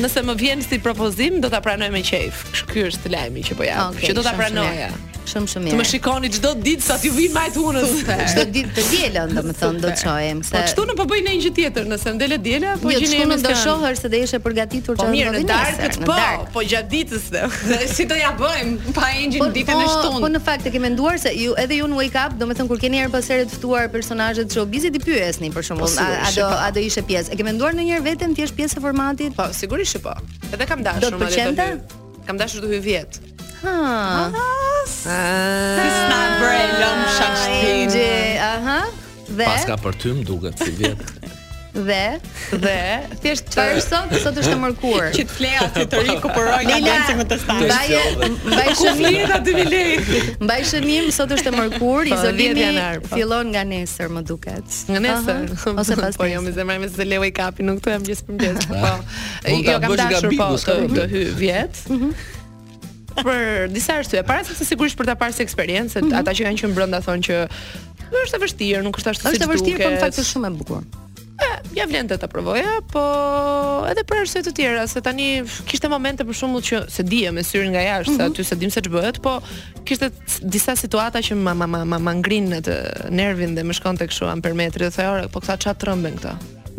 [0.00, 2.46] Nëse më vjen si propozim, do ta pranoj me qejf.
[2.72, 3.92] Ky është lajmi që po jap.
[3.92, 4.88] Okay, që do ta pranoja.
[5.24, 5.74] Shumë shumë mirë.
[5.74, 7.92] Të më shikoni çdo ditë sa ti vi më të hunës.
[8.32, 11.42] Çdo ditë të dielën, domethënë do të shohim Po çtu në po bëj në një
[11.44, 14.98] gjë tjetër, nëse ndele diela, po jo, gjeni në do shohër se do ishe përgatitur
[14.98, 15.08] çfarë.
[15.08, 16.18] Po mirë, në darkët po,
[16.52, 17.28] po gjatë ditës.
[17.94, 20.22] Si do ja bëjmë pa engjin po, ditën e po, shtunë?
[20.26, 22.82] Po në fakt e kemi menduar se ju edhe ju në wake up, domethënë kur
[22.84, 26.32] keni herë pas herë të ftuar personazhe të showbizit i pyesni për shembull, po, a,
[26.36, 27.32] do a do ishe pjesë?
[27.34, 29.36] E kemi menduar ndonjëherë vetëm thjesht pjesë e formatit?
[29.38, 30.16] Po, sigurisht që po.
[30.52, 32.02] Edhe kam dashur madje të hyj.
[32.28, 33.20] Kam dashur të hyj vjet.
[33.66, 34.30] Aha.
[34.86, 36.72] This is not bread,
[38.44, 38.80] Aha.
[39.40, 41.04] paska për ty më duket si vjet.
[41.74, 42.22] Dhe
[42.62, 42.74] dhe
[43.18, 45.08] thjesht çfarë sot sot është mërkur.
[45.16, 47.64] Qit flea ti të riku po nga lancë me të stan.
[47.64, 50.12] Mbaj mbaj shënim ta dy milet.
[50.38, 52.68] Mbaj shënim sot është mërkur, po, izolimi
[53.02, 53.10] po.
[53.16, 54.78] fillon nga nesër më duket.
[54.92, 56.20] Nga nesër ose pas.
[56.22, 58.70] Po jo me zemra më se e kapi nuk tojmë gjithë për mes.
[58.70, 58.86] Ah.
[58.86, 59.58] Po.
[59.66, 60.48] Jo kam dashur po
[60.94, 61.82] të hy vjet.
[61.90, 62.12] Mhm
[63.22, 64.22] për disa arsye.
[64.26, 66.18] Para se të sigurisht për ta parë se eksperiencë, mm -hmm.
[66.20, 67.40] ata që kanë qenë brenda thonë që
[68.10, 69.42] nuk është e vështirë, nuk është ashtu si duket.
[69.42, 70.84] Është e vështirë, por në fakt është shumë e bukur.
[71.44, 71.48] Ja,
[71.80, 73.00] ja vlen të ta provoja, po
[73.90, 77.42] edhe për arsye të tjera, se tani kishte momente për shembull që se dija me
[77.42, 78.30] syrin nga jashtë, mm -hmm.
[78.30, 79.40] aty se dim se ç'bëhet, po
[79.84, 80.10] kishte
[80.42, 82.74] disa situata që ma ma ma ma ngrin në të
[83.10, 86.32] nervin dhe më shkonte tek shuan për metrit, thajore, po ksa ç'a trëmben këta.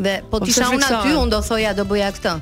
[0.06, 2.40] Dhe po tisha po unë aty, unë do thoja do bëja këtë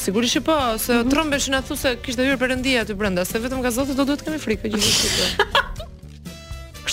[0.00, 1.10] Sigurisht që po, se mm -hmm.
[1.10, 4.38] trombeshin thu se kishte hyrë për aty të se vetëm ka zotit do duhet kemi
[4.46, 5.82] frikë, gjithë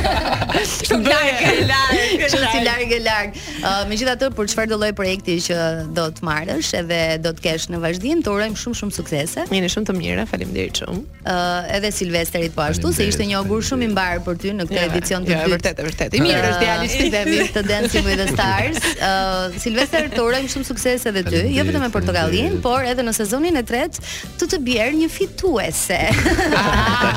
[0.58, 3.38] Kështu larg e larg, kështu si larg larg.
[3.38, 5.58] Ë, ah, megjithatë për çfarë do lloj projekti që
[5.98, 9.46] do të marrësh edhe do të kesh në vazhdim, të urojmë shumë shumë suksese.
[9.54, 11.04] Jeni shumë të mirë, faleminderit shumë.
[11.28, 14.56] Ë, ah, edhe Silvesterit po ashtu, se ishte një ogur shumë i mbar për ty
[14.58, 15.40] në këtë edicion të dytë.
[15.50, 16.18] Jo, vërtet, vërtet.
[16.18, 16.52] I mirë ah.
[16.52, 21.24] është djali i Demi, të Dancing with the Lars, Silvester uh, të shumë sukses edhe
[21.28, 24.04] ty, jo vetëm me Portokallin, por edhe në sezonin e tretë
[24.42, 26.00] të të bjerë një fituese.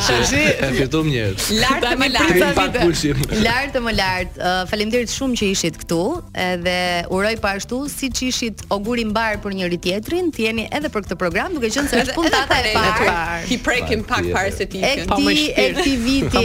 [0.07, 0.45] Shëzi,
[0.79, 1.27] fitom një.
[1.63, 2.63] Lart më lart.
[3.45, 4.41] Lart më lart.
[4.41, 6.01] Uh, faleminderit shumë që ishit këtu,
[6.47, 6.77] edhe
[7.17, 11.07] uroj po ashtu si që ishit oguri mbar për njëri tjetrin, të jeni edhe për
[11.07, 13.09] këtë program, duke qenë se është punë tata e parë.
[13.11, 13.45] Par.
[13.51, 13.91] He break
[14.31, 14.81] para se ti.
[14.87, 16.45] Ek ti e ti viti.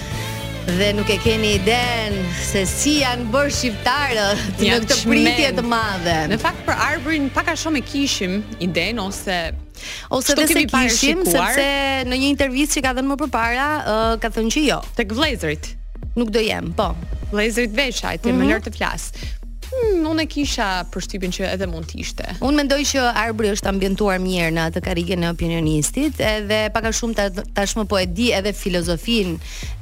[0.65, 4.29] dhe nuk e keni iden se si janë bërë shqiptarë
[4.61, 6.15] të në këtë pritje të madhe.
[6.31, 9.43] Në fakt për Arbrin paka shumë e kishim iden ose
[10.15, 11.69] ose dhe se kishim sepse
[12.09, 15.73] në një intervistë që ka dhënë më përpara uh, ka thënë që jo tek vëllezërit.
[16.15, 16.93] Nuk do jem, po,
[17.33, 18.67] vllazërit veshajt në mënyrë mhm.
[18.69, 19.09] të flas
[20.11, 22.27] unë e kisha përshtypjen që edhe mund të ishte.
[22.45, 26.93] Unë mendoj që Arbri është ambientuar mirë në atë karrige në opinionistit, edhe pak a
[26.97, 29.37] shumë tashmë po e di edhe filozofin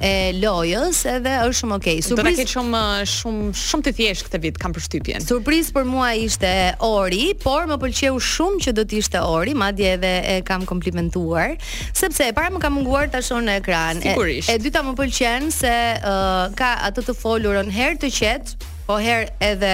[0.04, 2.00] e lojës, edhe është shumë okay.
[2.06, 2.38] Surpriz.
[2.38, 2.82] Do ketë shumë
[3.16, 5.26] shumë shumë të thjeshtë këtë vit, kam përshtypjen.
[5.26, 6.52] Surpriz për mua ishte
[6.88, 11.56] Ori, por më pëlqeu shumë që do të ishte Ori, madje edhe e kam komplimentuar,
[11.98, 14.02] sepse para më ka munguar tash në ekran.
[14.02, 14.50] Sigurisht.
[14.52, 18.98] E, e dyta më pëlqen se uh, ka atë të folurën herë të qetë, po
[19.00, 19.72] herë edhe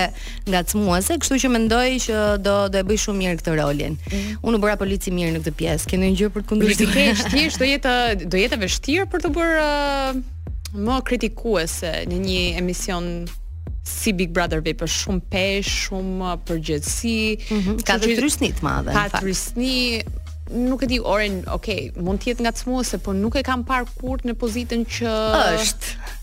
[0.48, 3.96] ngacmuese, kështu që mendoj që do do e bëj shumë mirë këtë rolin.
[4.10, 4.28] Mm.
[4.46, 5.88] Unë u bëra polici mirë në këtë pjesë.
[5.90, 6.92] Keni një gjë për të kundërshtuar?
[6.92, 7.94] Ti ke thjesht do jetë
[8.34, 10.22] do jetë vështirë për të bërë uh,
[10.86, 13.10] më kritikuese në një emision
[13.88, 17.84] si Big Brother për shumë peshë, shumë uh, përgjithësi, mm -hmm.
[17.88, 18.92] ka trysni të madhe.
[18.98, 19.74] Ka trysni,
[20.68, 24.22] nuk e di oren, okay, mund të jetë ngacmuese, po nuk e kam parë kurt
[24.28, 25.16] në pozitën që
[25.58, 26.16] është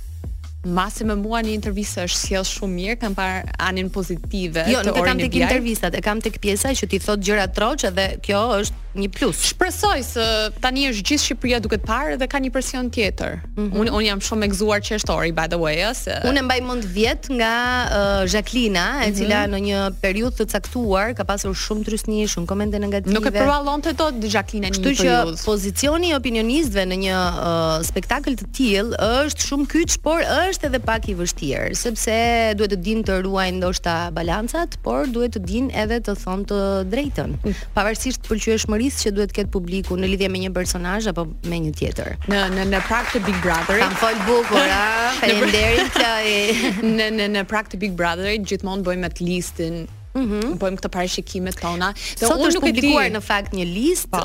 [0.65, 4.91] masi me mua një intervjisa është sjell shumë mirë, kam parë anin pozitive jo, të
[4.91, 7.45] Orin Jo, nuk e kam tek intervistat, e kam tek pjesa që ti thot gjëra
[7.53, 9.41] troqë, dhe kjo është një plus.
[9.51, 10.23] Shpresoj se
[10.63, 13.41] tani është gjithë Shqipëria duket parë dhe ka një presion tjetër.
[13.53, 13.79] Mm -hmm.
[13.81, 16.41] Unë un jam shumë e gëzuar që është Ori by the way, ja, se Unë
[16.41, 17.53] mbaj mend vjet nga
[17.87, 19.03] uh, Jacqueline, mm -hmm.
[19.05, 19.15] e mhm.
[19.17, 23.13] cila në një periudhë të caktuar ka pasur shumë trysni, shumë komente negative.
[23.13, 25.03] Nuk e përballonte dot Jacqueline në një periudhë.
[25.03, 30.67] që pozicioni opinionistëve në një uh, spektakël të tillë është shumë kyç, por është është
[30.71, 32.13] edhe pak i vështirë, sepse
[32.55, 36.59] duhet të din të ruaj ndoshta balancat, por duhet të din edhe të thon të
[36.91, 37.33] drejtën.
[37.43, 37.55] Mm.
[37.75, 41.75] Pavarësisht pëlqyeshmërisë që duhet të ketë publiku në lidhje me një personazh apo me një
[41.81, 42.13] tjetër.
[42.31, 43.83] Në në në prag të Big Brother.
[43.83, 45.11] Kam fol bukur, a?
[45.19, 45.99] Faleminderit.
[47.01, 49.79] në në në prag të Big Brother gjithmonë bëjmë atë listën
[50.15, 50.57] mm -hmm.
[50.61, 51.89] bëjmë këtë parashikime tona.
[51.95, 54.21] Dhe Sot është publikuar në fakt një listë uh,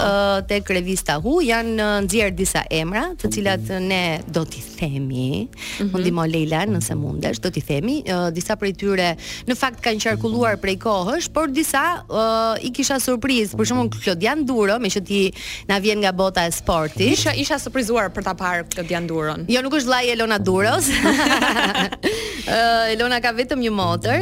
[0.50, 3.32] tek revista Hu, janë nxjerr disa emra, të mhm.
[3.36, 5.48] cilat ne do t'i themi.
[5.48, 5.50] Mm
[5.86, 6.00] -hmm.
[6.00, 7.96] Ndimo Leila, nëse mundesh, do t'i themi.
[8.06, 9.10] Uh, disa prej tyre
[9.48, 13.56] në fakt kanë qarkulluar prej kohësh, por disa uh, i kisha surprizë.
[13.58, 15.32] Për shembull Klodian Duro, me që ti
[15.68, 17.12] na vjen nga bota e sportit.
[17.12, 19.44] Isha isha surprizuar për ta parë Klodian Duron.
[19.48, 20.88] Jo, nuk është vllai Elona Duros.
[20.88, 20.94] uh,
[22.94, 24.20] Elona ka vetëm një motor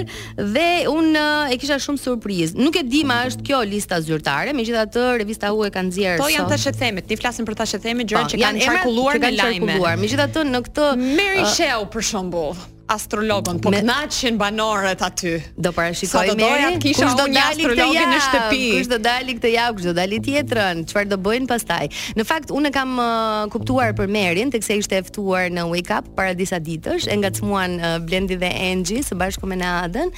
[0.55, 1.21] dhe un uh,
[1.61, 2.59] kisha shumë surprizë.
[2.63, 6.23] Nuk e di ma është kjo lista zyrtare, megjithatë revista U e kanë nxjerrë.
[6.23, 9.33] Po janë tashë themet, ti flasim për e themet po, gjëra që kanë çarkulluar në
[9.37, 9.79] lajme.
[10.05, 13.81] Megjithatë në këtë Mary uh, Shell për shembull astrologën, po me...
[13.83, 15.35] kënaqen banorët aty.
[15.57, 16.77] Do parashikoj me.
[16.83, 18.61] Kush do dali këtë javë në shtëpi?
[18.75, 20.83] Kush do dali këtë javë, kush do dali tjetrën?
[20.89, 21.89] Çfarë do bëjnë pastaj?
[22.19, 26.09] Në fakt unë kam uh, kuptuar për Merin, teksa ishte e ftuar në Wake Up
[26.17, 30.13] para disa ditësh, e ngacmuan uh, Blendi dhe Angie së bashku me Nadën,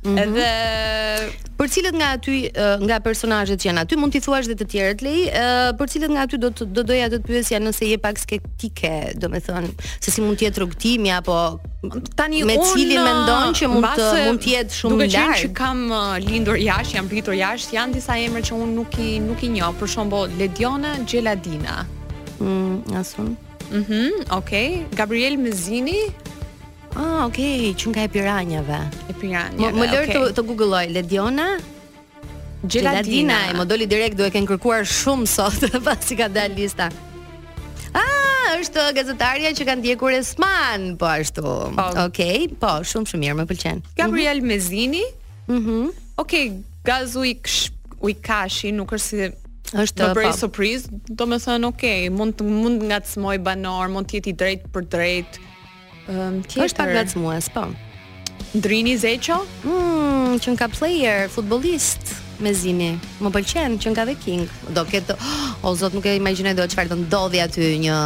[0.06, 0.22] -hmm.
[0.22, 2.38] Edhe për cilët nga aty
[2.90, 5.16] nga personazhet që janë aty mund t'i thuash dhe të tjerët lej,
[5.80, 8.92] për cilët nga aty do të do doja të të pyesja nëse je pak skeptike,
[9.24, 9.72] domethënë
[10.04, 11.38] se si mund të jetë rrugtimi apo
[12.20, 15.08] tani me cilin mendon që mund të mund të jetë shumë lart.
[15.08, 15.86] Duke qenë që kam
[16.28, 19.74] lindur jashtë, jam rritur jashtë, janë disa emra që unë nuk i nuk i njoh,
[19.80, 21.80] për shembull Lediona Gjeladina.
[22.42, 23.36] Mhm, asun.
[23.72, 24.84] Mhm, mm okay.
[24.94, 26.04] Gabriel Mezini.
[26.96, 28.78] Ah, okay, që nga e piranjave.
[29.12, 29.74] E piranjave.
[29.76, 30.16] Më lër okay.
[30.16, 31.48] të të googlloj Lediona.
[32.66, 36.88] Gjeladina, Gjeladina e më doli direkt duhet kënë kërkuar shumë sot pasi ka dalë lista.
[37.94, 41.44] Ah, është gazetaria që ka ndjekur Esman, po ashtu.
[41.44, 41.88] Po.
[42.08, 43.82] Okej, okay, po, shumë shumë mirë, më pëlqen.
[44.00, 44.54] Gabriel mm -hmm.
[44.56, 45.04] Mezini.
[45.48, 45.58] Mhm.
[45.60, 46.56] Mm Okej, okay,
[46.88, 49.18] Gazu i nuk është si
[49.82, 50.38] është më bëri po.
[50.38, 50.84] surprise,
[51.18, 55.38] do thënë, okay, mund mund ngacmoj banor, mund të jetë i drejtë për drejtë
[56.10, 56.56] um, tjetër.
[56.62, 57.66] Ka është pak gacmues, po.
[58.56, 59.42] Ndrini Zeqo?
[59.66, 62.92] Hmm, që në ka player, futbollist me zini.
[63.24, 64.48] Më pëlqen që nga The King.
[64.76, 68.00] Do ketë, oh, o zot nuk e imagjinoj dot çfarë do ndodhi aty, një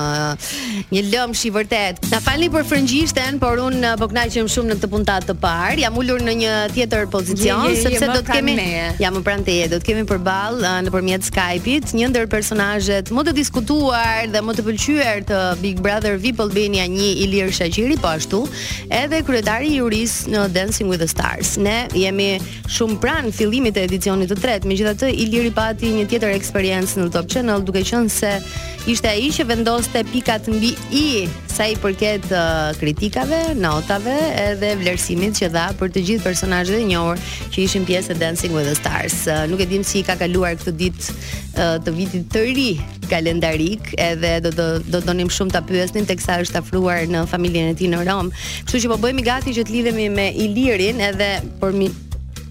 [0.93, 2.01] një lëmsh i vërtet.
[2.13, 5.77] Na falni për frëngjishten, por un uh, po kënaqem shumë në këtë puntat të parë.
[5.84, 8.55] Jam ulur në një tjetër pozicion je, je, je, sepse do të kemi
[8.99, 13.25] jam më pranë teje, do të kemi përballë uh, nëpërmjet Skype-it një ndër personazhet më
[13.30, 18.09] të diskutuar dhe më të pëlqyer të Big Brother VIP Albania 1 Ilir Shaqiri po
[18.11, 18.41] ashtu,
[18.93, 21.55] edhe kryetari i jurisë në Dancing with the Stars.
[21.61, 22.32] Ne jemi
[22.69, 24.67] shumë pranë fillimit të edicionit sezonit të tretë.
[24.67, 28.32] Megjithatë, Iliri pati një tjetër eksperiencë në Top Channel, duke qenë se
[28.89, 35.38] ishte ai që vendoste pikat mbi i sa i përket uh, kritikave, notave edhe vlerësimit
[35.41, 37.20] që dha për të gjithë personazhet e njohur
[37.51, 39.20] që ishin pjesë e Dancing with the Stars.
[39.28, 42.70] Uh, nuk e dim si ka kaluar këtë ditë uh, të vitit të ri
[43.11, 47.78] kalendarik, edhe do do do donim shumë ta pyesnim teksa është afruar në familjen e
[47.80, 48.32] tij në Rom.
[48.63, 51.89] Kështu që po bëhemi gati që të lidhemi me Ilirin edhe për mi,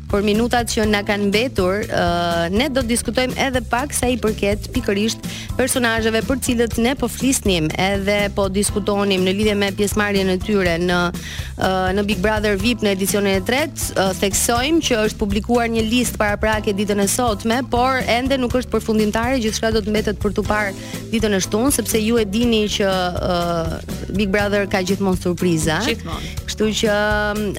[0.09, 4.17] Por minutat që na kanë mbetur, uh, ne do të diskutojmë edhe pak sa i
[4.17, 5.27] përket pikërisht
[5.59, 10.79] personazheve për cilët ne po flisnim, edhe po diskutonim në lidhje me pjesëmarrjen e tyre
[10.87, 13.91] në uh, në Big Brother VIP në edicionin e tretë.
[13.93, 18.73] Uh, theksojmë që është publikuar një listë paraprake ditën e sotme, por ende nuk është
[18.79, 20.73] përfundimtare, gjithçka do të mbetet për të parë
[21.13, 23.77] ditën e shtunë, sepse ju e dini që uh,
[24.17, 25.83] Big Brother ka gjithmonë surpriza.
[25.85, 26.35] Gjithmonë.
[26.49, 26.97] Kështu që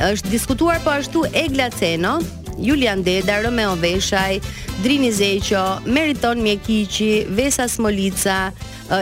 [0.10, 2.18] është diskutuar po ashtu Eglaceno
[2.62, 4.42] Julian Deda, Romeo Veshaj,
[4.84, 8.52] Drini Zeqo, Meriton Mjekici, Vesa Smolica,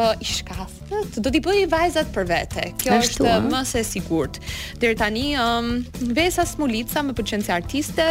[0.00, 2.66] i shkathët, do t'i bëj vajzat për vete.
[2.80, 4.38] Kjo Ashtu, është më se sigurt.
[4.80, 5.72] Deri tani, um,
[6.16, 8.06] Vesa Smulica më pëlqen si artiste,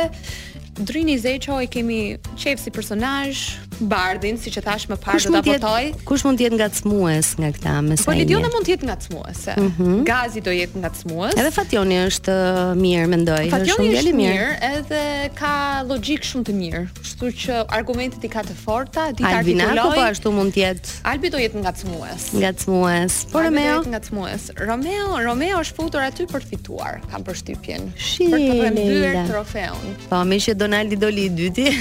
[0.84, 5.40] Drini Zeqo i kemi qef si personazh, Bardin, siç e thash më parë do ta
[5.44, 5.84] votoj.
[6.08, 9.44] Kush mund të jetë ngacmues nga këta me Po Lidioni mund të jetë ngacmues.
[9.56, 10.02] Mhm.
[10.08, 11.36] Gazi do jetë ngacmues.
[11.40, 13.94] Edhe Fatjoni është uh, mirë mendoj, është shumë i mirë.
[13.96, 15.04] Fatjoni është mirë edhe
[15.38, 15.54] ka
[15.88, 16.82] logjik shumë të mirë.
[17.00, 19.70] Kështu që argumentet i ka të forta, di ta artikuloj.
[19.70, 20.98] Albi po ashtu mund të jetë.
[21.14, 22.28] Albi do jetë ngacmues.
[22.40, 23.18] Ngacmues.
[23.32, 24.50] Po Romeo do jetë ngacmues.
[24.68, 27.00] Romeo, Romeo është futur aty për të fituar.
[27.14, 27.88] Kam përshtypjen.
[28.28, 29.96] Për të vendyer trofeun.
[30.12, 31.66] Po mëçi Donaldi Doli i dyti.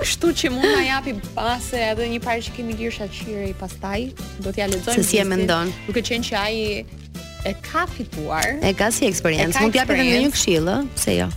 [0.00, 3.98] Kështu që mund na japi pase edhe një parë që kemi lirë shaqire i pastaj,
[4.40, 4.96] do t'ja lexojmë.
[4.96, 5.68] Se si e mendon?
[5.88, 6.56] Duke qenë që ai
[7.44, 8.56] e ka fituar.
[8.64, 9.60] E ka si eksperiencë.
[9.62, 11.28] Mund t'japi edhe një këshill, pse jo?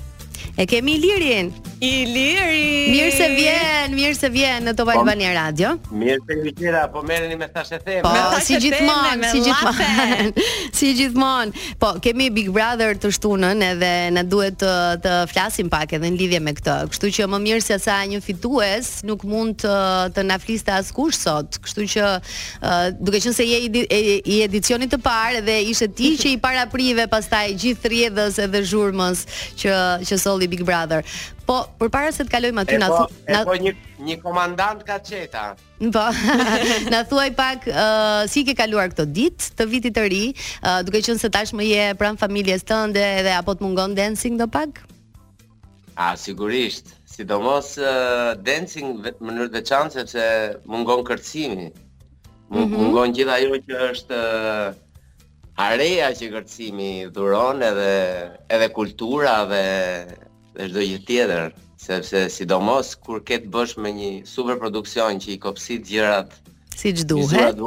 [0.60, 1.52] E kemi Ilirin.
[1.80, 2.90] Iliri.
[2.92, 5.72] Mirë se vjen, mirë se vjen në Top po, Albani Radio.
[5.96, 8.02] Mirë se vjen gjera, po merreni me thashë them.
[8.04, 8.12] Po,
[8.44, 10.48] si gjithmonë, si gjithmonë.
[10.82, 11.64] si gjithmonë.
[11.80, 14.74] Po, kemi Big Brother të shtunën edhe na duhet të
[15.06, 16.76] të flasim pak edhe në lidhje me këtë.
[16.92, 19.80] Kështu që më mirë se sa një fitues nuk mund të
[20.20, 20.40] të na
[20.84, 21.62] askush sot.
[21.64, 22.14] Kështu që
[23.00, 23.88] duke qenë se je
[24.36, 29.24] i edicionit të parë dhe ishe ti që i paraprive pastaj gjithë rjedhës edhe zhurmës
[29.64, 31.08] që që solli Big Brother.
[31.50, 33.16] Po, për para se të kalojmë aty, na po, thu...
[33.34, 33.40] Na...
[33.48, 33.72] Po, një,
[34.06, 35.46] një komandant ka qeta.
[35.82, 36.04] Po,
[36.94, 41.02] na thuaj pak, uh, si ke kaluar këto ditë të vitit të ri, uh, duke
[41.08, 44.46] qënë se tash më je pranë familjes të ndë edhe apo të mungon dancing do
[44.46, 44.84] pak?
[45.98, 50.24] A, sigurisht, sidomos uh, dancing më nërë dhe qanë, sepse
[50.70, 52.78] mungon kërcimi, mm -hmm.
[52.78, 54.22] mungon gjitha jo që është...
[54.22, 54.86] Uh,
[55.70, 57.92] areja që kërcimi dhuron edhe
[58.56, 59.64] edhe kultura dhe
[60.60, 65.30] është dojet gjithë tjetër sepse sidomos kur ke të bësh me një super produksion që
[65.36, 66.34] i kopsit gjërat
[66.80, 67.58] si duhet.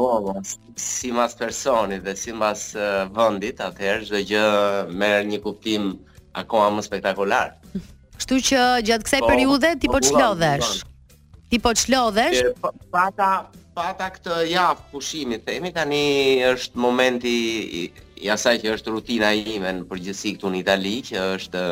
[0.77, 2.61] si mas personit dhe si mas
[3.17, 4.47] vëndit, atëherë çdo gjë
[5.01, 5.83] merr një kuptim
[6.41, 7.49] aq më spektakolar.
[8.17, 10.73] Kështu që gjatë kësaj po, periudhe ti po, po çlodhesh.
[11.51, 12.41] Ti po çlodhesh.
[12.63, 13.31] Pata ata,
[13.77, 16.05] pata këtë javë pushimi, themi tani
[16.55, 17.35] është momenti
[18.25, 21.63] i asaj që është rutina ime në përgjithësi këtu në Itali që është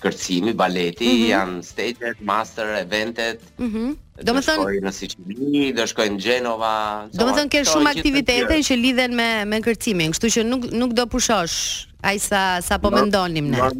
[0.00, 1.28] kërcimi, baleti, mm -hmm.
[1.32, 3.40] janë stages, master, eventet.
[3.58, 3.68] Mhm.
[3.88, 6.70] Mm do të thonë në Sicili, do shkojnë në Genova.
[7.08, 10.90] Do më thënë ke shumë aktivitete që lidhen me me kërcimin, kështu që nuk nuk
[10.98, 11.56] do pushosh
[12.04, 13.56] ai sa sa po mendonim ne.
[13.56, 13.78] Normal,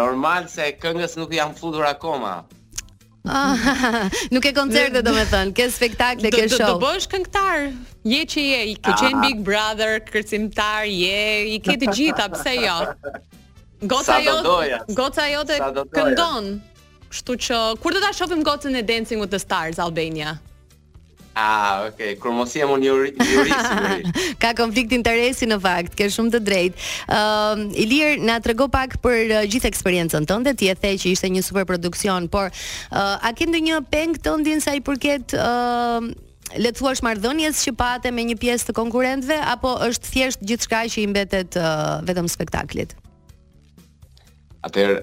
[0.00, 2.34] normal se këngës nuk janë futur akoma.
[3.24, 3.56] Ah,
[4.34, 7.58] nuk e koncerte do më thënë, ke spektakle, ke show Do, do bësh këngëtar?
[8.12, 9.24] je që je, i ke qenë ah.
[9.26, 11.24] Big Brother, kërcimtar, je,
[11.54, 12.76] i ke të gjitha, pse jo
[13.84, 15.56] Gota jote, gota jote
[15.92, 16.46] këndon.
[17.12, 20.38] Kështu që kur do ta shohim gocën e Dancing with the Stars Albania?
[21.36, 23.12] Ah, ok, kur mos jam unë juri,
[24.40, 26.78] Ka konflikt interesi në fakt, ke shumë të drejt.
[27.04, 30.94] Ëm ehm, uh, Ilir na trego pak për uh, gjithë eksperiencën tënde, ti e the
[30.96, 34.80] që ishte një super produksion, por uh, a ke ndonjë peng të ndin sa i
[34.88, 36.16] përket ëm uh,
[36.56, 40.84] le të thuash marrëdhënies që pate me një pjesë të konkurrentëve apo është thjesht gjithçka
[40.88, 42.94] që i mbetet uh, vetëm spektaklit?
[44.66, 45.00] Atëherë,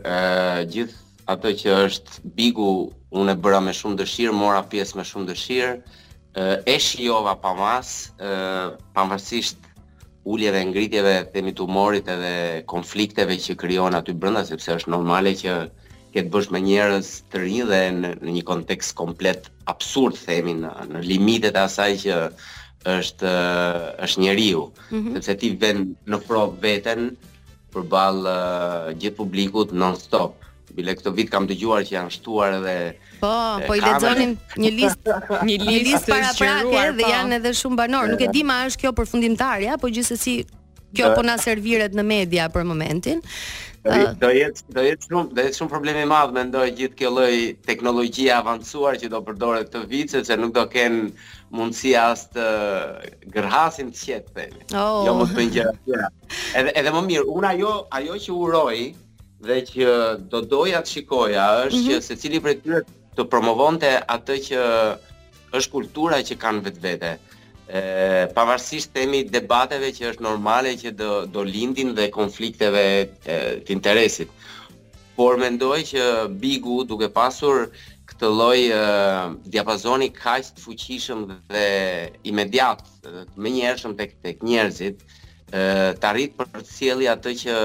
[0.72, 1.01] gjithë
[1.32, 2.70] atë që është bigu,
[3.16, 5.76] unë e bëra me shumë dëshirë, mora pjesë me shumë dëshirë.
[6.36, 7.89] e shijova pa mas,
[8.20, 8.32] ë
[8.95, 9.59] pavarësisht
[10.34, 12.34] uljeve, ngritjeve, themi tumorit edhe
[12.74, 15.53] konflikteve që krijon aty brenda, sepse është normale që
[16.16, 21.03] këtë bësh me njerëz të rinjë dhe në, një kontekst komplet absurd, themi në, në
[21.11, 22.18] limitet e asaj që
[22.97, 23.30] është
[24.07, 25.14] është njeriu, mm -hmm.
[25.18, 27.14] sepse ti vën në provë veten,
[27.74, 30.39] për balë uh, gjithë publikut non-stop.
[30.74, 32.74] Bile këto vit kam të gjuar që janë shtuar edhe
[33.19, 33.30] Po,
[33.61, 37.11] e, po i lexonin një listë, një listë para prake dhe po.
[37.13, 38.09] janë edhe shumë banor.
[38.13, 40.39] Nuk e di ma është kjo përfundimtarja, po gjithsesi
[40.97, 43.21] kjo po na serviret në media për momentin
[43.84, 47.36] do jetë do jetë shumë do jetë shumë problem i madh mendoj gjithë kjo lloj
[47.67, 50.95] teknologjie avancuar që do përdoret këtë vit sepse nuk do ken
[51.53, 52.45] mundësi as të
[53.36, 55.07] gërhasin të qetë jo oh.
[55.09, 56.11] jo më të gjëra të tjera
[56.63, 58.79] edhe edhe më mirë un ajo ajo që uroj
[59.49, 59.89] dhe që
[60.31, 61.99] do doja të shikoja është mm -hmm.
[61.99, 62.81] që secili prej tyre
[63.19, 64.63] të promovonte atë që
[65.59, 67.11] është kultura që kanë vetvete
[67.68, 67.84] e,
[68.36, 74.32] pavarësisht temi debateve që është normale që do, do lindin dhe konflikteve e, të interesit.
[75.18, 76.05] Por mendoj që
[76.41, 77.68] Bigu duke pasur
[78.09, 78.57] këtë lloj
[79.53, 81.22] diapazoni kaq të fuqishëm
[81.53, 81.66] dhe
[82.28, 85.03] imediat dhe më njëherëshëm tek tek njerëzit,
[86.03, 87.55] të arrit për të sjellë atë që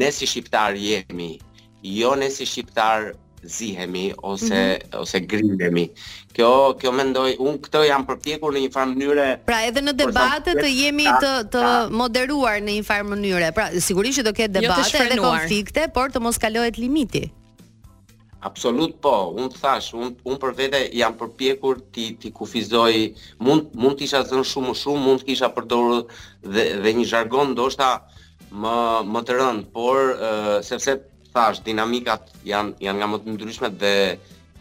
[0.00, 1.36] ne si shqiptar jemi,
[1.84, 3.12] jo ne si shqiptar
[3.46, 5.00] zihemi ose mm -hmm.
[5.00, 5.86] ose grindemi.
[6.34, 9.28] Kjo kjo mendoj un këto jam përpjekur në një farë mënyre.
[9.46, 13.48] Pra edhe në debate të jemi të të moderuar në një farë mënyre.
[13.54, 17.30] Pra sigurisht që do ketë jo, debate dhe konflikte, por të mos kalohet limiti.
[18.44, 22.94] Absolut po, un thash, un un për vete jam përpjekur ti ti kufizoj,
[23.40, 26.04] mund mund të isha zën shumë më shumë, mund të kisha përdorur
[26.54, 27.88] dhe dhe një jargon ndoshta
[28.60, 28.74] më
[29.12, 30.92] më të rënd, por uh, sepse
[31.34, 33.94] thash, dinamikat janë janë nga më të ndryshme dhe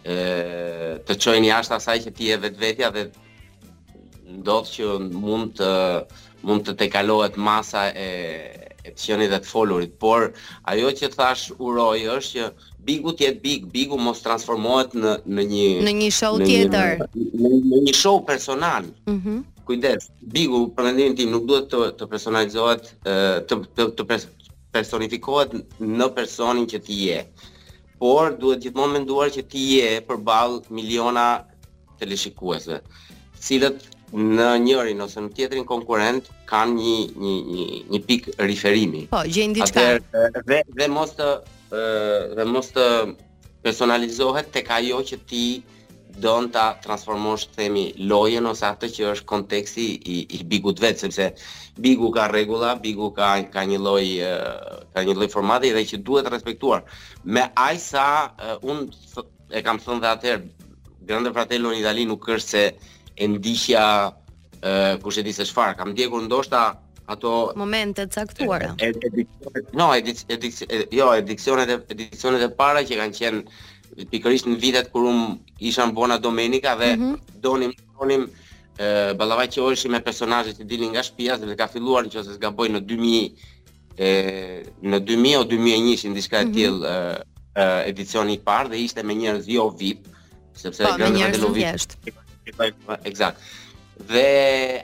[0.03, 3.03] ë të çojni jashtë asaj që ti e vetvetja dhe
[4.39, 4.89] ndodh që
[5.23, 5.69] mund të
[6.43, 8.09] mund të tekalohet masa e
[8.83, 8.91] e
[9.31, 10.25] dhe të folurit, por
[10.67, 12.49] ajo që thash uroj është që
[12.83, 16.97] Bigu ti et Big, Bigu mos transformohet në në një në një show në tjetër,
[17.15, 18.89] në, në, në një show personal.
[19.07, 19.19] Mhm.
[19.37, 23.13] Mm Kujdes, Bigu për mendimin tim nuk duhet të të personalizohet, të
[23.61, 24.17] të të, të,
[24.73, 25.53] personifikohet
[25.85, 27.21] në personin që ti je.
[28.01, 31.27] Por duhet gjithmonë të menduar që ti je përballë miliona
[32.01, 32.79] teleshikuesve,
[33.37, 33.85] të cilët
[34.37, 39.05] në njërin ose në tjetrin konkurent kanë një një një një pikë riferimi.
[39.13, 39.85] Po, gjën diçka.
[40.25, 41.29] Atë dhe dhe mos të
[42.37, 42.87] dhe mos të
[43.63, 45.45] personalizohet tek ajo që ti
[46.21, 49.85] don ta transformosh themi lojën ose atë që është konteksti
[50.15, 51.29] i i bigut vetë, sepse
[51.81, 54.05] bigu ka rregulla, bigu ka ka një lloj
[54.93, 56.83] ka një lloj formati dhe që duhet respektuar.
[57.23, 58.05] Me aq sa
[58.61, 58.85] un
[59.49, 60.43] e kam thënë dhe atëherë
[61.03, 62.63] Grande Fratello në Itali nuk është se
[63.17, 68.69] e ndihja uh, e di se çfarë, kam ndjekur ndoshta ato momente të caktuara.
[69.73, 73.41] no, edicionet, jo, edicionet, edicionet e para që kanë qenë
[74.11, 75.27] pikërisht në vitet kur unë
[75.69, 77.39] isha në Bona Domenika dhe mm -hmm.
[77.41, 78.27] donim donim
[78.77, 82.67] ë ballavaj që ishim me personazhe që dilin nga shtëpia, dhe ka filluar nëse zgaboj
[82.69, 83.49] në 2000
[83.97, 86.53] e në 2000 o 2001 diçka e mhm.
[86.53, 86.93] tillë
[87.55, 89.99] ë edicioni i parë dhe ishte me njerëz jo VIP,
[90.55, 91.43] sepse po, gjëra janë lovit.
[91.43, 92.97] Po, me njerëz të thjeshtë.
[93.09, 93.37] Eksakt.
[94.09, 94.25] Dhe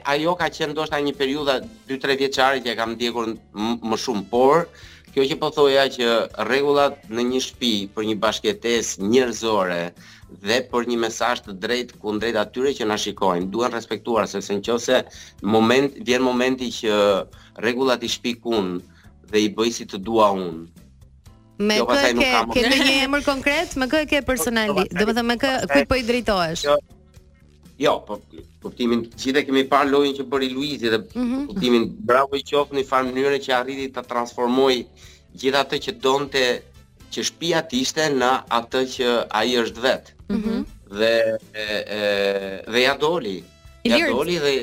[0.04, 1.56] ajo ka qenë ndoshta një periudhë
[1.88, 3.26] 2-3 vjeçare që e kam ndjekur
[3.90, 4.70] më shumë, por
[5.12, 6.08] Kjo që po thoja që
[6.46, 9.80] rregullat në një shtëpi për një bashkëtesë njerëzore
[10.46, 15.00] dhe për një mesazh të drejtë kundrejt atyre që na shikojnë duhen respektuar sepse nëse
[15.54, 16.94] moment vjen momenti që
[17.64, 18.76] rregullat i shpikun
[19.32, 20.62] dhe i bëj si të dua unë
[21.68, 25.90] me kë ke ke një emër konkret, me kë ke personali, domethënë me kë kujt
[25.90, 26.62] po i drejtohesh?
[27.80, 28.18] Jo, po
[28.60, 31.46] kuptimin gjithë kemi parë lojën që bëri Luizi dhe mhm.
[31.48, 32.06] kuptimin mm -hmm.
[32.10, 34.84] bravo i qoftë në fjalë mënyrë që arriti ta transformoj
[35.40, 36.42] gjithë atë që donte
[37.14, 39.08] që shtëpia të ishte në atë që
[39.40, 40.04] ai është vet.
[40.06, 40.34] Ëh.
[40.34, 40.66] Mm -hmm.
[41.00, 41.12] Dhe
[41.62, 41.64] e,
[41.96, 42.00] e,
[42.72, 43.36] dhe ja doli.
[43.88, 44.54] Ja doli dhe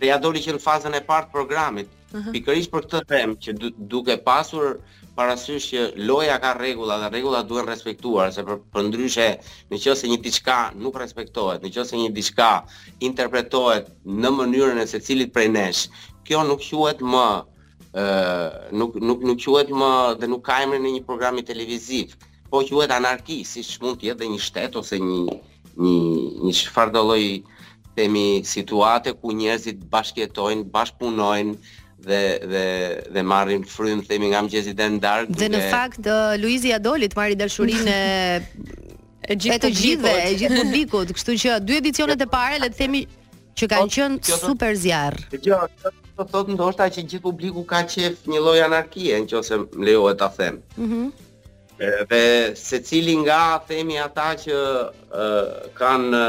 [0.00, 1.88] dhe ja doli që në fazën e parë të programit.
[2.10, 2.32] Mm -hmm.
[2.34, 3.50] Pikërisht për këtë temë që
[3.94, 4.80] duke pasur
[5.18, 9.26] parasysh që loja ka rregulla dhe rregullat duhet respektuar, se për, për ndryshe,
[9.72, 12.50] nëse një diçka nuk respektohet, nëse një diçka
[13.08, 15.84] interpretohet në mënyrën e secilit prej nesh,
[16.28, 17.26] kjo nuk quhet më
[17.98, 19.90] ë nuk nuk nuk quhet më
[20.20, 22.14] dhe nuk ka emrin e një programi televiziv,
[22.52, 25.20] po quhet anarki, siç mund të jetë një shtet ose një
[25.78, 27.02] një një çfarëdo
[27.98, 31.54] temi situate ku njerëzit bashkjetojnë, bashkëpunojnë,
[32.06, 32.64] dhe dhe
[33.14, 36.04] dhe marrin frym themi nga mëngjesi deri dark Dhe në fakt
[36.42, 41.78] Luizi Adoli doli të dashurinë e gjithë të gjithëve, e gjithë publikut, kështu që dy
[41.82, 43.02] edicionet e para le të themi
[43.58, 45.18] që kanë po, qenë super zjarr.
[45.34, 45.64] Dgjoj,
[46.18, 50.30] do thotë ndoshta që gjithë publiku ka qef një lloj anarkie nëse më lejohet ta
[50.38, 50.62] them.
[50.78, 51.02] Mhm.
[51.88, 52.22] Edhe
[52.58, 54.56] secili nga themi ata që
[55.78, 56.24] kanë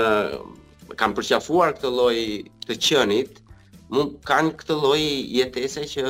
[0.99, 2.17] kanë përqafuar këtë lloj
[2.67, 3.39] të qënit
[3.93, 4.99] mu kanë këtë lloj
[5.33, 6.05] jetese që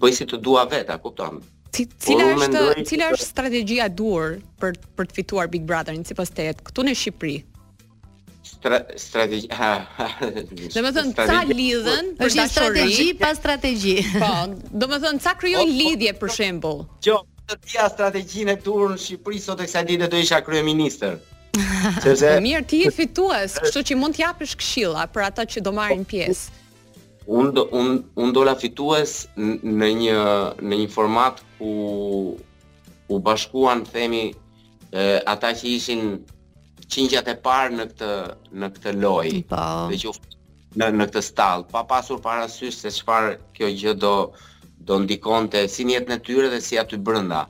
[0.00, 1.42] bëj si të dua vetë, a kupton?
[1.74, 6.84] Cila është cila është strategjia dur për për të fituar Big Brotherin sipas teje këtu
[6.86, 7.36] në Shqipëri?
[8.44, 9.48] Stra, strategji.
[9.50, 13.96] Do të thon ca lidhen për është strategji pas strategji.
[14.14, 14.32] Po,
[14.84, 16.80] do të thon ca krijojnë po, po, lidhje po, për shembull.
[17.08, 17.18] Jo,
[17.50, 21.02] të dia strategjinë e në Shqipëri sot e ditë dite do isha kryeminist.
[22.02, 25.72] Sepse e mirë ti fitues, kështu që mund të japësh këshilla për ata që do
[25.76, 26.62] marrin po, pjesë.
[27.40, 27.92] Un do un
[28.24, 30.16] un do la fitues në një
[30.60, 31.70] në një format ku
[33.16, 34.24] u bashkuan themi
[34.90, 36.02] e, ata që ishin
[36.96, 38.10] qingjat e parë në këtë
[38.62, 39.38] në këtë lojë.
[39.54, 39.62] Po.
[39.92, 40.14] Dhe që
[40.82, 44.14] në në këtë stall, pa pasur parasysh se çfarë kjo gjë do
[44.84, 47.44] do ndikonte si në jetën e tyre dhe si aty brenda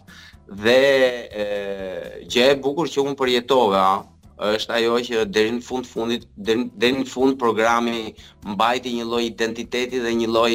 [0.48, 3.84] dhe gjë e bukur që un përjetova
[4.52, 6.26] është ajo që deri në fund fundit
[6.80, 8.12] deri në fund programi
[8.52, 10.52] mbajti një lloj identiteti dhe një lloj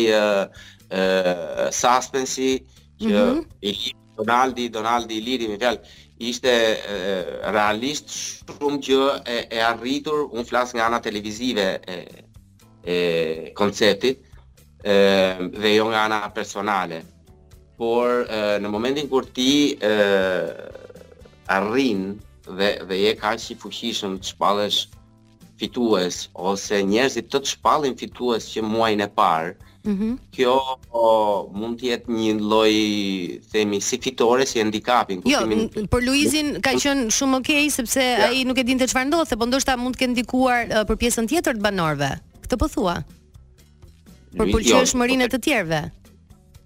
[1.73, 2.51] suspensi
[3.01, 3.95] që mm -hmm.
[4.19, 5.71] Donaldi Donaldi i lirë
[6.21, 7.25] ishte e,
[7.55, 11.95] realist shumë gjë e, e arritur un flas nga ana televizive e
[12.91, 12.99] e
[13.55, 14.17] konceptit
[14.83, 14.97] e
[15.61, 16.97] dhe jo nga ana personale
[17.81, 20.51] por uh, në momentin kur ti uh,
[21.55, 22.17] arrin
[22.59, 24.79] dhe dhe je kaq i fuqishëm të shpallësh
[25.59, 29.55] fitues ose njerëzit të të shpallin fitues që muajin e parë,
[29.87, 30.13] Mm -hmm.
[30.35, 30.53] Kjo
[31.01, 31.05] o,
[31.55, 32.73] mund të jetë një lloj
[33.51, 35.21] themi si fitore si handicapin.
[35.25, 35.69] Jo, kemi...
[35.93, 38.27] për Luizin ka qenë shumë okay sepse ja.
[38.27, 41.29] ai nuk e dinte çfarë ndodhte, po ndoshta mund të ketë ndikuar uh, për pjesën
[41.31, 42.11] tjetër të banorëve.
[42.43, 42.95] Këtë po thua.
[44.37, 45.81] Për pulqyeshmërinë jo, të tjerëve.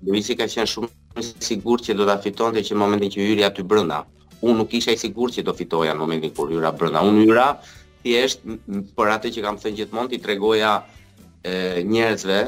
[0.10, 3.44] Luizi ka qenë shumë Nuk sigur që do ta fitonte që në momentin që hyri
[3.46, 4.00] aty brenda.
[4.44, 7.04] Unë nuk isha i sigurt që do fitoja në momentin kur hyra brenda.
[7.10, 7.46] Unë hyra
[8.04, 8.42] thjesht
[8.98, 10.72] për atë që kam thënë gjithmonë ti tregoja
[11.94, 12.40] njerëzve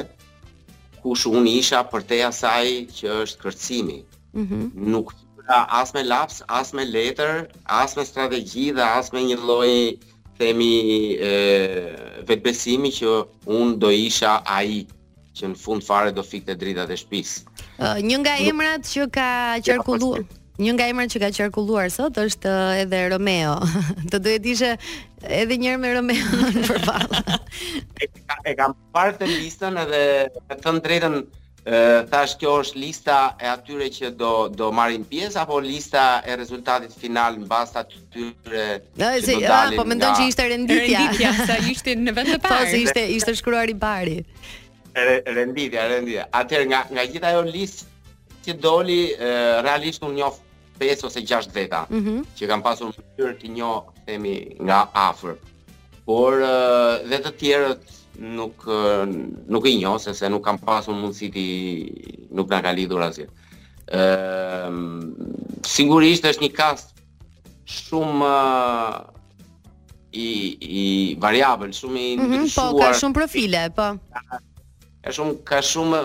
[1.04, 2.66] kush unë isha për teja asaj
[2.98, 4.00] që është kërcimi.
[4.34, 4.90] Mm -hmm.
[4.96, 7.34] Nuk hyra as me laps, as me letër,
[7.84, 9.74] as me strategji dhe as me një lloj
[10.40, 10.76] themi
[11.34, 11.36] e,
[12.28, 13.10] vetbesimi që
[13.60, 14.74] unë do isha ai
[15.38, 19.28] që në fund fare do fikte drita dhe shpisë një nga emrat që ka
[19.66, 20.24] qarkulluar,
[20.60, 22.54] një nga emrat që ka qarkulluar sot është
[22.86, 23.58] edhe Romeo.
[24.12, 24.76] Do duhet të ishe
[25.28, 27.40] edhe një herë me Romeo në përballë.
[28.50, 30.04] e kam parë të listën edhe
[30.50, 31.20] të thënë drejtën
[31.66, 31.78] ë
[32.12, 36.94] thash kjo është lista e atyre që do do marrin pjesë apo lista e rezultatit
[36.94, 38.30] final mbas atyre
[39.02, 40.20] no, që do po mendon nga...
[40.20, 41.00] që ishte renditja.
[41.00, 42.70] Renditja sa ishte në vend të po, parë.
[42.70, 44.20] Po se ishte ishte shkruar i pari
[44.96, 46.28] renditja, renditja.
[46.32, 47.86] Atë nga nga gjithë ajo listë
[48.46, 49.00] që doli,
[49.66, 50.38] realisht unë njoh
[50.80, 52.24] 5 ose 6 veta mm -hmm.
[52.38, 55.36] që kam pasur mënyrë të njoh themi nga afër.
[56.06, 56.34] Por
[57.10, 57.82] dhe të tjerët
[58.20, 58.66] nuk
[59.48, 61.48] nuk i njoh se nuk kam pasur mundësi ti
[62.32, 63.28] nuk na ka lidhur asgjë.
[63.86, 64.78] Ëm
[65.66, 66.94] sigurisht është një kast
[67.66, 68.36] shumë
[70.12, 70.30] i
[70.62, 70.82] i
[71.22, 72.72] variabël, shumë i ndryshuar.
[72.72, 73.88] Mm -hmm, po ka shumë profile, po
[75.06, 76.00] e shumë ka shumë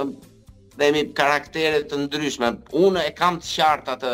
[0.80, 2.50] dhe mi karaktere të ndryshme.
[2.86, 4.12] Unë e kam të qartë atë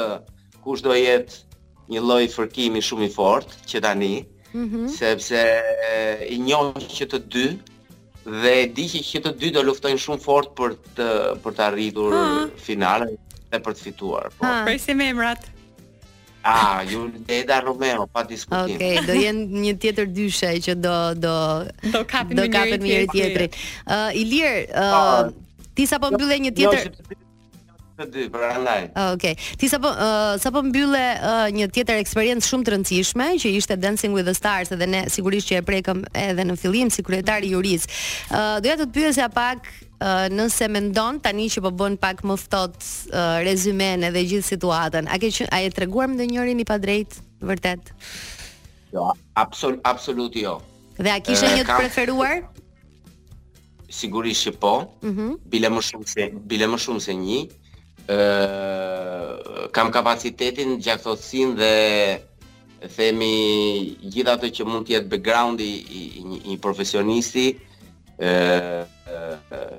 [0.64, 4.12] kush do jetë një lloj fërkimi shumë i fortë që tani,
[4.55, 4.87] mm -hmm.
[5.01, 5.43] sepse
[5.91, 7.47] e, i njoh që të dy
[8.43, 11.09] dhe e di që, që të dy do luftojnë shumë fort për të
[11.43, 12.14] për të arritur
[12.66, 13.14] finalen
[13.51, 14.30] dhe për të fituar.
[14.39, 15.51] Po, presim emrat.
[16.47, 18.74] Ah, ju e da Romeo, pa diskutim.
[18.74, 21.34] Okej, okay, do jenë një tjetër dyshe që do, do,
[21.90, 23.44] do kapin një një tjetër.
[23.82, 26.84] Uh, Ilir, uh, uh, ti sa po një tjetër...
[26.86, 27.24] Jo, shi...
[27.97, 28.61] Dhe, pra
[29.16, 29.32] okay.
[29.57, 31.16] Ti sapo po, uh, sa po uh,
[31.49, 35.49] një tjetër eksperiencë shumë të rëndësishme Që ishte Dancing with the Stars Dhe ne sigurisht
[35.49, 39.30] që e prekëm edhe në fillim, Si kryetari juris uh, Doja të të pyëse a
[39.32, 39.70] pak
[40.03, 45.28] nëse mendon tani që po bën pak më ftohtë rezumen edhe gjithë situatën, a ke
[45.51, 47.92] a e treguar ndonjërin i padrejt vërtet?
[48.92, 50.61] Jo, absolut absolut jo.
[50.99, 52.42] Dhe a kishe një të preferuar?
[53.88, 54.74] Sigurisht që po.
[55.03, 55.38] Mhm.
[55.49, 57.47] Bile më shumë se bile më shumë se një.
[59.72, 61.74] kam kapacitetin, gjakthosin dhe
[62.97, 65.68] themi gjithatë që mund të jetë backgroundi
[66.20, 67.49] i një profesionisti,
[68.28, 68.95] ëh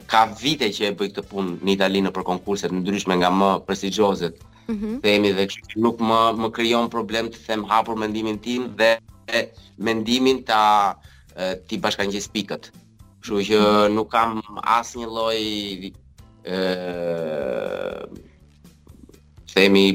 [0.07, 3.49] ka vite që e bëj këtë punë në Itali në për konkurset ndryshme nga më
[3.67, 4.37] prestigjozet.
[4.71, 4.95] Mm -hmm.
[5.03, 8.91] Themi dhe kështu nuk më më krijon problem të them hapur mendimin tim dhe
[9.85, 10.63] mendimin ta
[11.67, 12.63] ti bashkangjis pikët.
[13.21, 13.95] Kështu që mhm.
[13.95, 14.39] nuk kam
[14.77, 15.41] asnjë lloj
[16.47, 16.57] ë
[19.53, 19.87] themi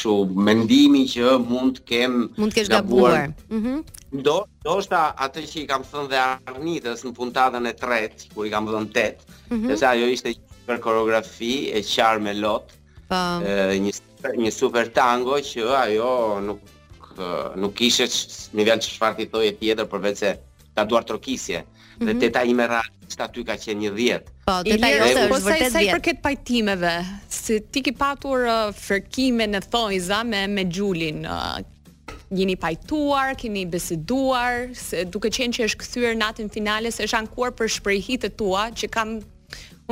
[0.00, 0.12] çu
[0.46, 3.32] mendimi që mund të kem mund të kesh gabuar.
[3.52, 3.58] Mhm.
[3.58, 8.26] Mm Do, do shta atë që i kam thënë dhe Arnitës në puntatën e tretë,
[8.34, 9.76] ku i kam thënë tet, mm -hmm.
[9.76, 12.72] dhe ajo ishte super koreografi e qarë me lotë,
[13.08, 13.22] po.
[13.84, 16.60] një, super, një super tango që ajo nuk
[17.56, 18.24] nuk ishe që
[18.56, 20.30] një vjanë që shfarë të e tjetër përveç se
[20.74, 22.04] ta duar trokisje mm -hmm.
[22.06, 22.18] dhe mhm.
[22.20, 22.80] teta ime rrë
[23.16, 26.18] aty ka qenë një dhjetë Po, të taj ose është po, vërtet sa i përket
[26.22, 26.94] pajtimeve
[27.28, 31.58] se ti ki patur uh, fërkime në thojza me, me Gjulin, uh,
[32.36, 37.52] jeni pajtuar, keni beseduar, se duke qenë që është kthyer natën finale se është ankuar
[37.58, 39.18] për shprehitë tua që kam,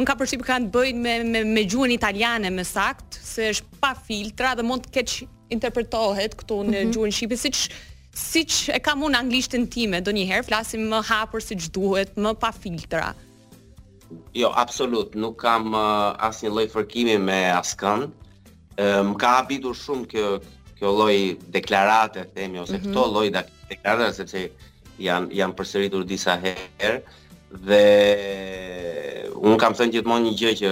[0.01, 3.93] un ka përsipër kanë bëjnë me me, me gjuhën italiane me sakt, se është pa
[4.09, 5.19] filtra dhe mund të keq
[5.57, 6.95] interpretohet këtu në mm -hmm.
[6.97, 7.61] gjuhën shqipe siç
[8.21, 13.15] siç e kam un anglishtën time, njëherë, flasim më hapur siç duhet, më pa filtra.
[14.35, 18.01] Jo, absolut, nuk kam uh, asnjë lloj fërkimi me askën.
[18.83, 20.27] Ëm um, ka habitur shumë kjo
[20.81, 21.17] kjo lloj
[21.53, 22.91] deklarate themi ose mm -hmm.
[22.91, 23.29] këto lloj
[23.71, 24.45] deklarata sepse
[25.07, 27.01] janë janë përsëritur disa herë
[27.69, 27.85] dhe
[29.49, 30.71] un kam thënë gjithmonë një gjë që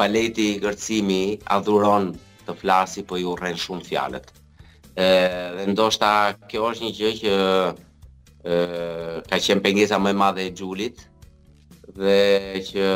[0.00, 1.20] baleti i gërcimi
[1.56, 2.06] adhuron
[2.46, 4.26] të flasi po i urren shumë fjalët.
[5.00, 5.08] ë
[5.56, 6.12] dhe ndoshta
[6.50, 7.32] kjo është një gjë që
[8.50, 10.96] ë ka qenë pengesa më e madhe e Xhulit
[12.00, 12.18] dhe
[12.68, 12.86] që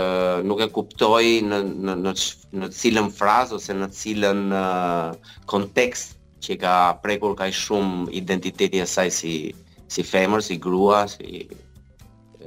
[0.48, 2.12] nuk e kuptoi në në në
[2.58, 4.40] në cilën frazë ose në cilën
[5.52, 6.08] kontekst
[6.44, 9.34] që ka prekur ka shumë identiteti e saj si
[9.92, 11.44] si femër, si grua, si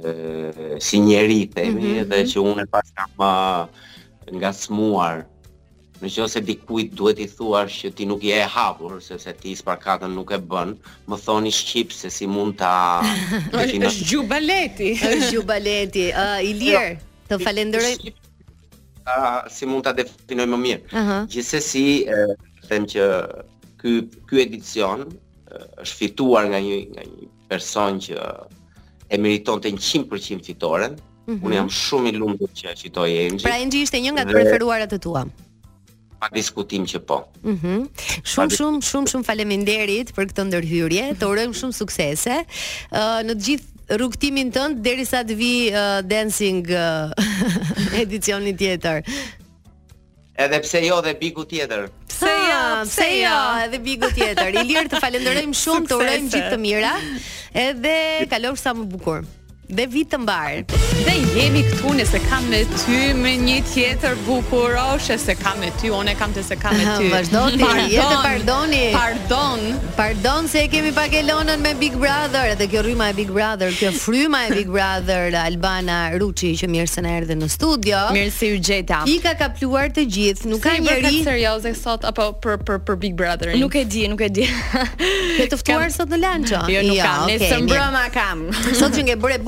[0.02, 0.10] e,
[0.86, 2.08] si njeri, themi, mm -hmm.
[2.10, 2.28] dhe mhm.
[2.32, 3.12] që unë e pas kam
[4.38, 5.16] nga smuar.
[6.00, 9.32] Në që ose dikujt duhet i thuar që ti nuk je e hapur, se se
[9.42, 10.68] ti sparkatën nuk e bën,
[11.08, 12.74] më thoni shqip se si mund ta...
[13.60, 13.88] është në...
[14.10, 14.90] gjubaleti!
[15.12, 16.04] është gjubaleti!
[16.22, 16.82] Uh, Ilir, jo,
[17.28, 17.92] të falenderoj...
[17.98, 18.20] Shqipë,
[19.14, 20.82] uh, si mund ta definoj më mirë.
[20.92, 21.22] Uh -huh.
[21.32, 21.84] Gjithse si,
[22.14, 22.32] uh,
[22.68, 23.02] them që
[23.80, 25.04] ky ky edicion
[25.52, 28.16] është fituar nga një nga një person që
[29.14, 30.96] e meriton të 100% fitoren.
[31.26, 31.46] Mm -hmm.
[31.46, 33.46] Unë jam shumë i lumtur që a fitoi Enxhi.
[33.48, 35.22] Pra Enxhi ishte një nga të preferuarat të tua.
[36.20, 37.18] Pa diskutim që po.
[37.42, 37.52] Mhm.
[37.52, 37.88] Mm
[38.26, 41.04] shumë shumë shumë shumë faleminderit për këtë ndërhyrje.
[41.20, 42.36] Të urojm shumë suksese.
[42.92, 43.66] Ë uh, në të gjithë
[44.00, 49.02] rrugtimin tënd derisa të vi uh, dancing uh, tjetër
[50.36, 51.88] edhe pse jo dhe biku tjetër.
[52.12, 53.30] Pse ah, jo, pse jo?
[53.30, 54.50] jo, edhe biku tjetër.
[54.62, 56.94] Ilir, të falenderojmë shumë, të urojmë gjithë të mira,
[57.66, 57.96] edhe
[58.32, 59.24] kalosh sa më bukur
[59.66, 60.60] dhe vit të mbar.
[60.96, 65.88] Dhe jemi këtu nëse kam me ty me një tjetër bukuroshe se kam me ty,
[65.90, 67.08] unë kam të se kam me ty.
[67.10, 68.82] Vazhdo ti, jete pardoni.
[68.94, 69.64] Pardon.
[69.96, 73.72] Pardon se e kemi pak lonën me Big Brother, edhe kjo rrima e Big Brother,
[73.74, 78.04] kjo fryma e Big Brother Albana Ruçi që mirë se na erdhi në studio.
[78.14, 79.02] Mirë se u gjeta.
[79.10, 82.80] I ka kapluar të gjithë, nuk bërë ka të Si serioze sot apo për për
[82.86, 83.52] për Big Brother?
[83.58, 84.46] Nuk e di, nuk e di.
[85.36, 85.96] Ke të ftuar kam...
[85.98, 86.62] sot në lanço?
[86.70, 87.94] Jo, nuk jo, kam.
[88.06, 88.46] Okay, kam.
[88.76, 89.04] Sot që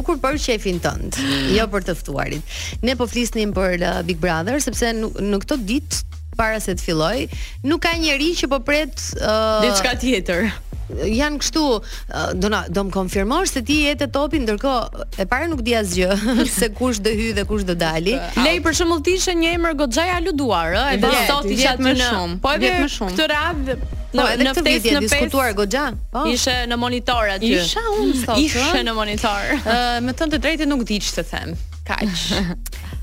[0.08, 1.18] bukur për shefin tënd,
[1.56, 2.54] jo për të ftuarit.
[2.86, 6.04] Ne po flisnim për uh, Big Brother sepse në këtë ditë
[6.38, 7.26] para se të filloj,
[7.66, 10.48] nuk ka njerëj që po pret uh, diçka tjetër
[10.94, 15.48] janë kështu uh, do na do më konfirmosh se ti jete topi ndërkohë e para
[15.50, 18.16] nuk di asgjë se kush do hy dhe kush do dali.
[18.44, 21.94] Lej për shembull ti ishe një emër goxha i aluduar, ë, edhe sot isha më
[22.00, 22.40] shumë.
[22.44, 23.16] Po edhe më shumë.
[23.18, 23.78] Këtë radhë
[24.08, 25.86] Po, edhe në këtë vit diskutuar goxha.
[26.14, 26.24] Po.
[26.72, 27.52] në monitor aty.
[27.60, 28.34] Isha unë sot.
[28.44, 29.56] Ishe në monitor.
[29.68, 29.76] Ë,
[30.06, 31.52] me thënë të drejtë nuk di ç'të them.
[31.88, 32.06] Kaq.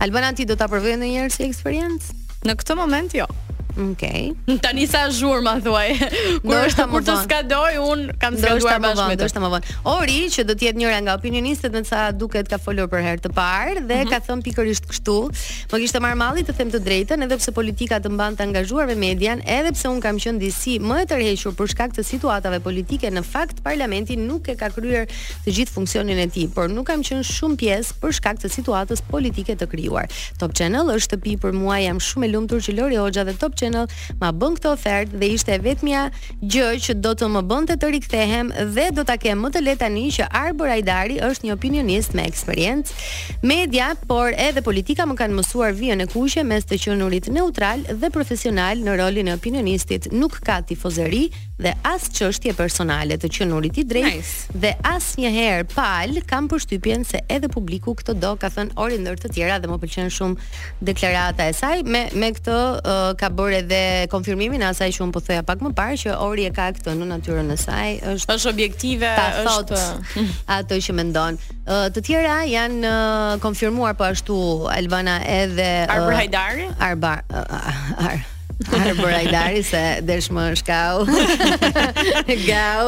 [0.04, 2.16] Albanati, do ta provojë ndonjëherë si eksperiencë?
[2.46, 3.26] Në këtë moment jo.
[3.76, 4.32] Okej.
[4.32, 4.60] Okay.
[4.64, 6.00] Tani sa zhur ma thuaj.
[6.48, 9.28] Kur është kur të skadoj un kam skaduar bashkë me të.
[9.36, 9.74] Do më vonë.
[9.92, 13.24] Ori që do të jetë njëra nga opinionistët me sa duket ka folur për herë
[13.26, 14.12] të parë dhe mm -hmm.
[14.14, 15.18] ka thënë pikërisht kështu.
[15.72, 18.88] Po kishte marr malli të them të drejtën edhe pse politika të mban të angazhuar
[18.88, 22.60] me median, edhe pse un kam qenë disi më e tërhequr për shkak të situatave
[22.64, 25.04] politike, në fakt parlamenti nuk e ka kryer
[25.44, 29.02] të gjithë funksionin e tij, por nuk kam qenë shumë pjesë për shkak të situatës
[29.12, 30.08] politike të krijuar.
[30.40, 33.56] Top Channel është tepi për mua, jam shumë e lumtur që Lori Hoxha dhe Top
[33.66, 33.90] Channel
[34.22, 36.06] ma bën këtë ofertë dhe ishte vetmja
[36.44, 39.64] gjë që do të më bënte të, të rikthehem dhe do ta kem më të
[39.68, 43.00] lehtë tani që Arbor Ajdari është një opinionist me eksperiencë
[43.56, 48.12] media, por edhe politika më kanë mësuar vijën e kuqe mes të qenurit neutral dhe
[48.16, 50.12] profesional në rolin e opinionistit.
[50.16, 51.24] Nuk ka tifozëri
[51.56, 54.56] dhe as çështje personale të qenurit i drejtë nice.
[54.60, 59.30] dhe asnjëherë pal kam përshtypjen se edhe publiku këtë do ka thënë ori ndër të
[59.38, 60.50] tjera dhe më pëlqen shumë
[60.90, 65.22] deklarata e saj me me këtë uh, ka edhe konfirmimin e asaj që un po
[65.24, 68.52] thoya pak më parë që Ori e ka këtë në natyrën e saj, është është
[68.52, 69.12] objektive,
[69.46, 69.82] është
[70.60, 71.40] ato që mendon.
[71.66, 74.38] Uh, të tjera janë uh, konfirmuar po ashtu
[74.76, 76.70] Albana edhe Arbar Hajdari.
[76.92, 77.70] Arbar uh,
[78.12, 78.24] ar.
[78.72, 80.76] Arbër Ajdari se desh më është
[82.48, 82.86] Gau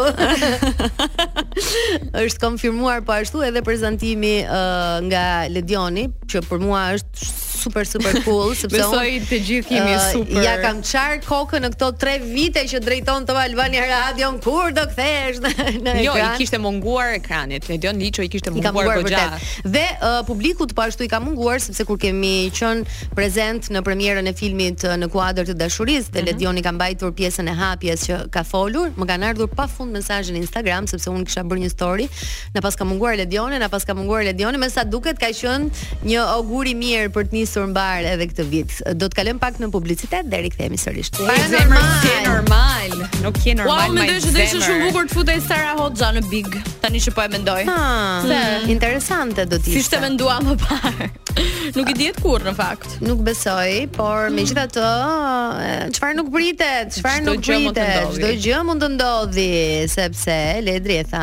[2.22, 7.28] është konfirmuar po ashtu edhe prezentimi uh, nga Ledioni Që për mua është
[7.68, 10.42] super super cool, sepse besoj të gjithë jemi uh, super.
[10.46, 14.86] Ja kam çar kokën në këto 3 vite që drejton të Albania Radio, kur do
[14.92, 15.52] kthehesh në,
[15.88, 16.36] në jo, ekran.
[16.38, 17.68] i kishte munguar ekranit.
[17.70, 19.40] Ledion Liço i kishte munguar, munguar gojja.
[19.68, 24.30] Dhe uh, publiku të ashtu i ka munguar sepse kur kemi qenë prezent në premierën
[24.32, 26.28] e filmit uh, në kuadër të dashurisë, te mhm.
[26.32, 30.42] Ledioni ka mbajtur pjesën e hapjes që ka folur, më kanë ardhur pafund mesazhe në
[30.46, 32.08] Instagram sepse unë kisha bërë një story,
[32.56, 36.08] na pas ka munguar Ledioni, na pas ka munguar Ledioni, me sa duket ka qenë
[36.08, 38.74] një auguri mirë për të sërmbar edhe këtë vit.
[39.02, 41.14] Do të kalojm pak në publicitet deri kthehemi sërish.
[41.18, 41.86] Pa normal,
[42.26, 42.98] normal.
[43.24, 43.88] Nuk ke normal.
[43.90, 46.50] Wow, mendoj se do të shumë bukur të futej Sara Hoxha në Big.
[46.84, 47.60] Tani që po e mendoj.
[47.70, 47.80] Ha,
[48.26, 48.68] mm.
[48.74, 49.86] interesante do të ishte.
[49.88, 51.10] Si të mendua më parë.
[51.78, 52.96] Nuk i diet kurrë në fakt.
[53.06, 54.38] Nuk besoj, por hmm.
[54.40, 54.86] megjithatë,
[55.98, 59.52] çfarë nuk pritet, çfarë nuk pritet, çdo gjë mund të ndodhi,
[59.92, 60.34] sepse
[60.66, 61.22] Ledri e tha,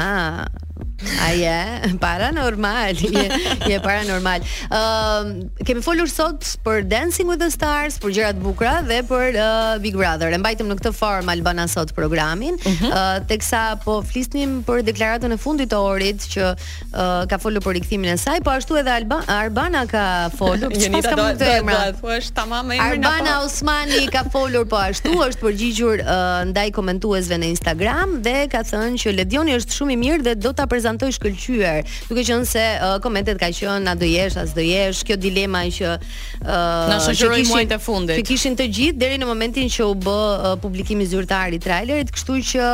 [1.27, 1.59] A je,
[1.99, 3.27] paranormal, je,
[3.67, 4.39] je paranormal.
[4.71, 9.75] Uh, kemi folur sot për Dancing with the Stars, për gjërat bukra dhe për uh,
[9.83, 10.31] Big Brother.
[10.31, 15.41] E mbajtëm në këtë form Albana sot programin, uh, teksa po flisnim për deklaratën e
[15.43, 16.87] fundit të orit që uh,
[17.27, 20.05] ka folur për rikëthimin e saj, po ashtu edhe Albana Arbana ka
[20.39, 21.83] folur, që pas ka mund të emra?
[21.99, 23.43] Po Arbana pa.
[23.49, 26.15] Osmani ka folur po ashtu, është përgjigjur uh,
[26.55, 30.55] ndaj komentuesve në Instagram dhe ka thënë që Ledioni është shumë i mirë dhe do
[30.55, 34.37] të prezentuar janë të shkëlqyer, duke qenë se uh, komentet ka qenë na do jesh,
[34.41, 38.17] as do jesh, kjo dilema që uh, na shoqëroi muajt e fundit.
[38.21, 42.13] Që kishin të gjithë deri në momentin që u b uh, publikimi zyrtar i trailerit,
[42.15, 42.71] kështu që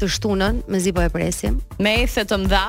[0.00, 1.60] të shtunën, mezi po e presim.
[1.80, 2.64] Me ethe të mëdha,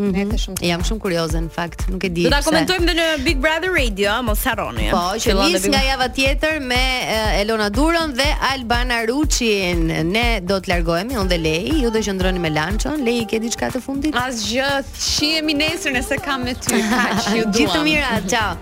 [0.00, 0.36] Mm -hmm.
[0.42, 2.22] shumë Jam shumë kurioze në fakt, nuk e di.
[2.24, 4.86] Do ta komentojmë dhe në Big Brother Radio, mos harroni.
[4.96, 6.82] Po, që nis nga java tjetër me
[7.16, 9.84] eh, Elona Duron dhe Albana Ruçin.
[10.14, 13.04] Ne do të largohemi unë dhe Lei, ju do qëndroni me Lançon.
[13.10, 14.16] Lei ke diçka të fundit?
[14.24, 14.72] Asgjë.
[15.10, 16.80] Shihemi nesër nëse kam me ty.
[16.96, 17.54] Kaq ju dua.
[17.60, 18.56] Gjithë mirat, ciao.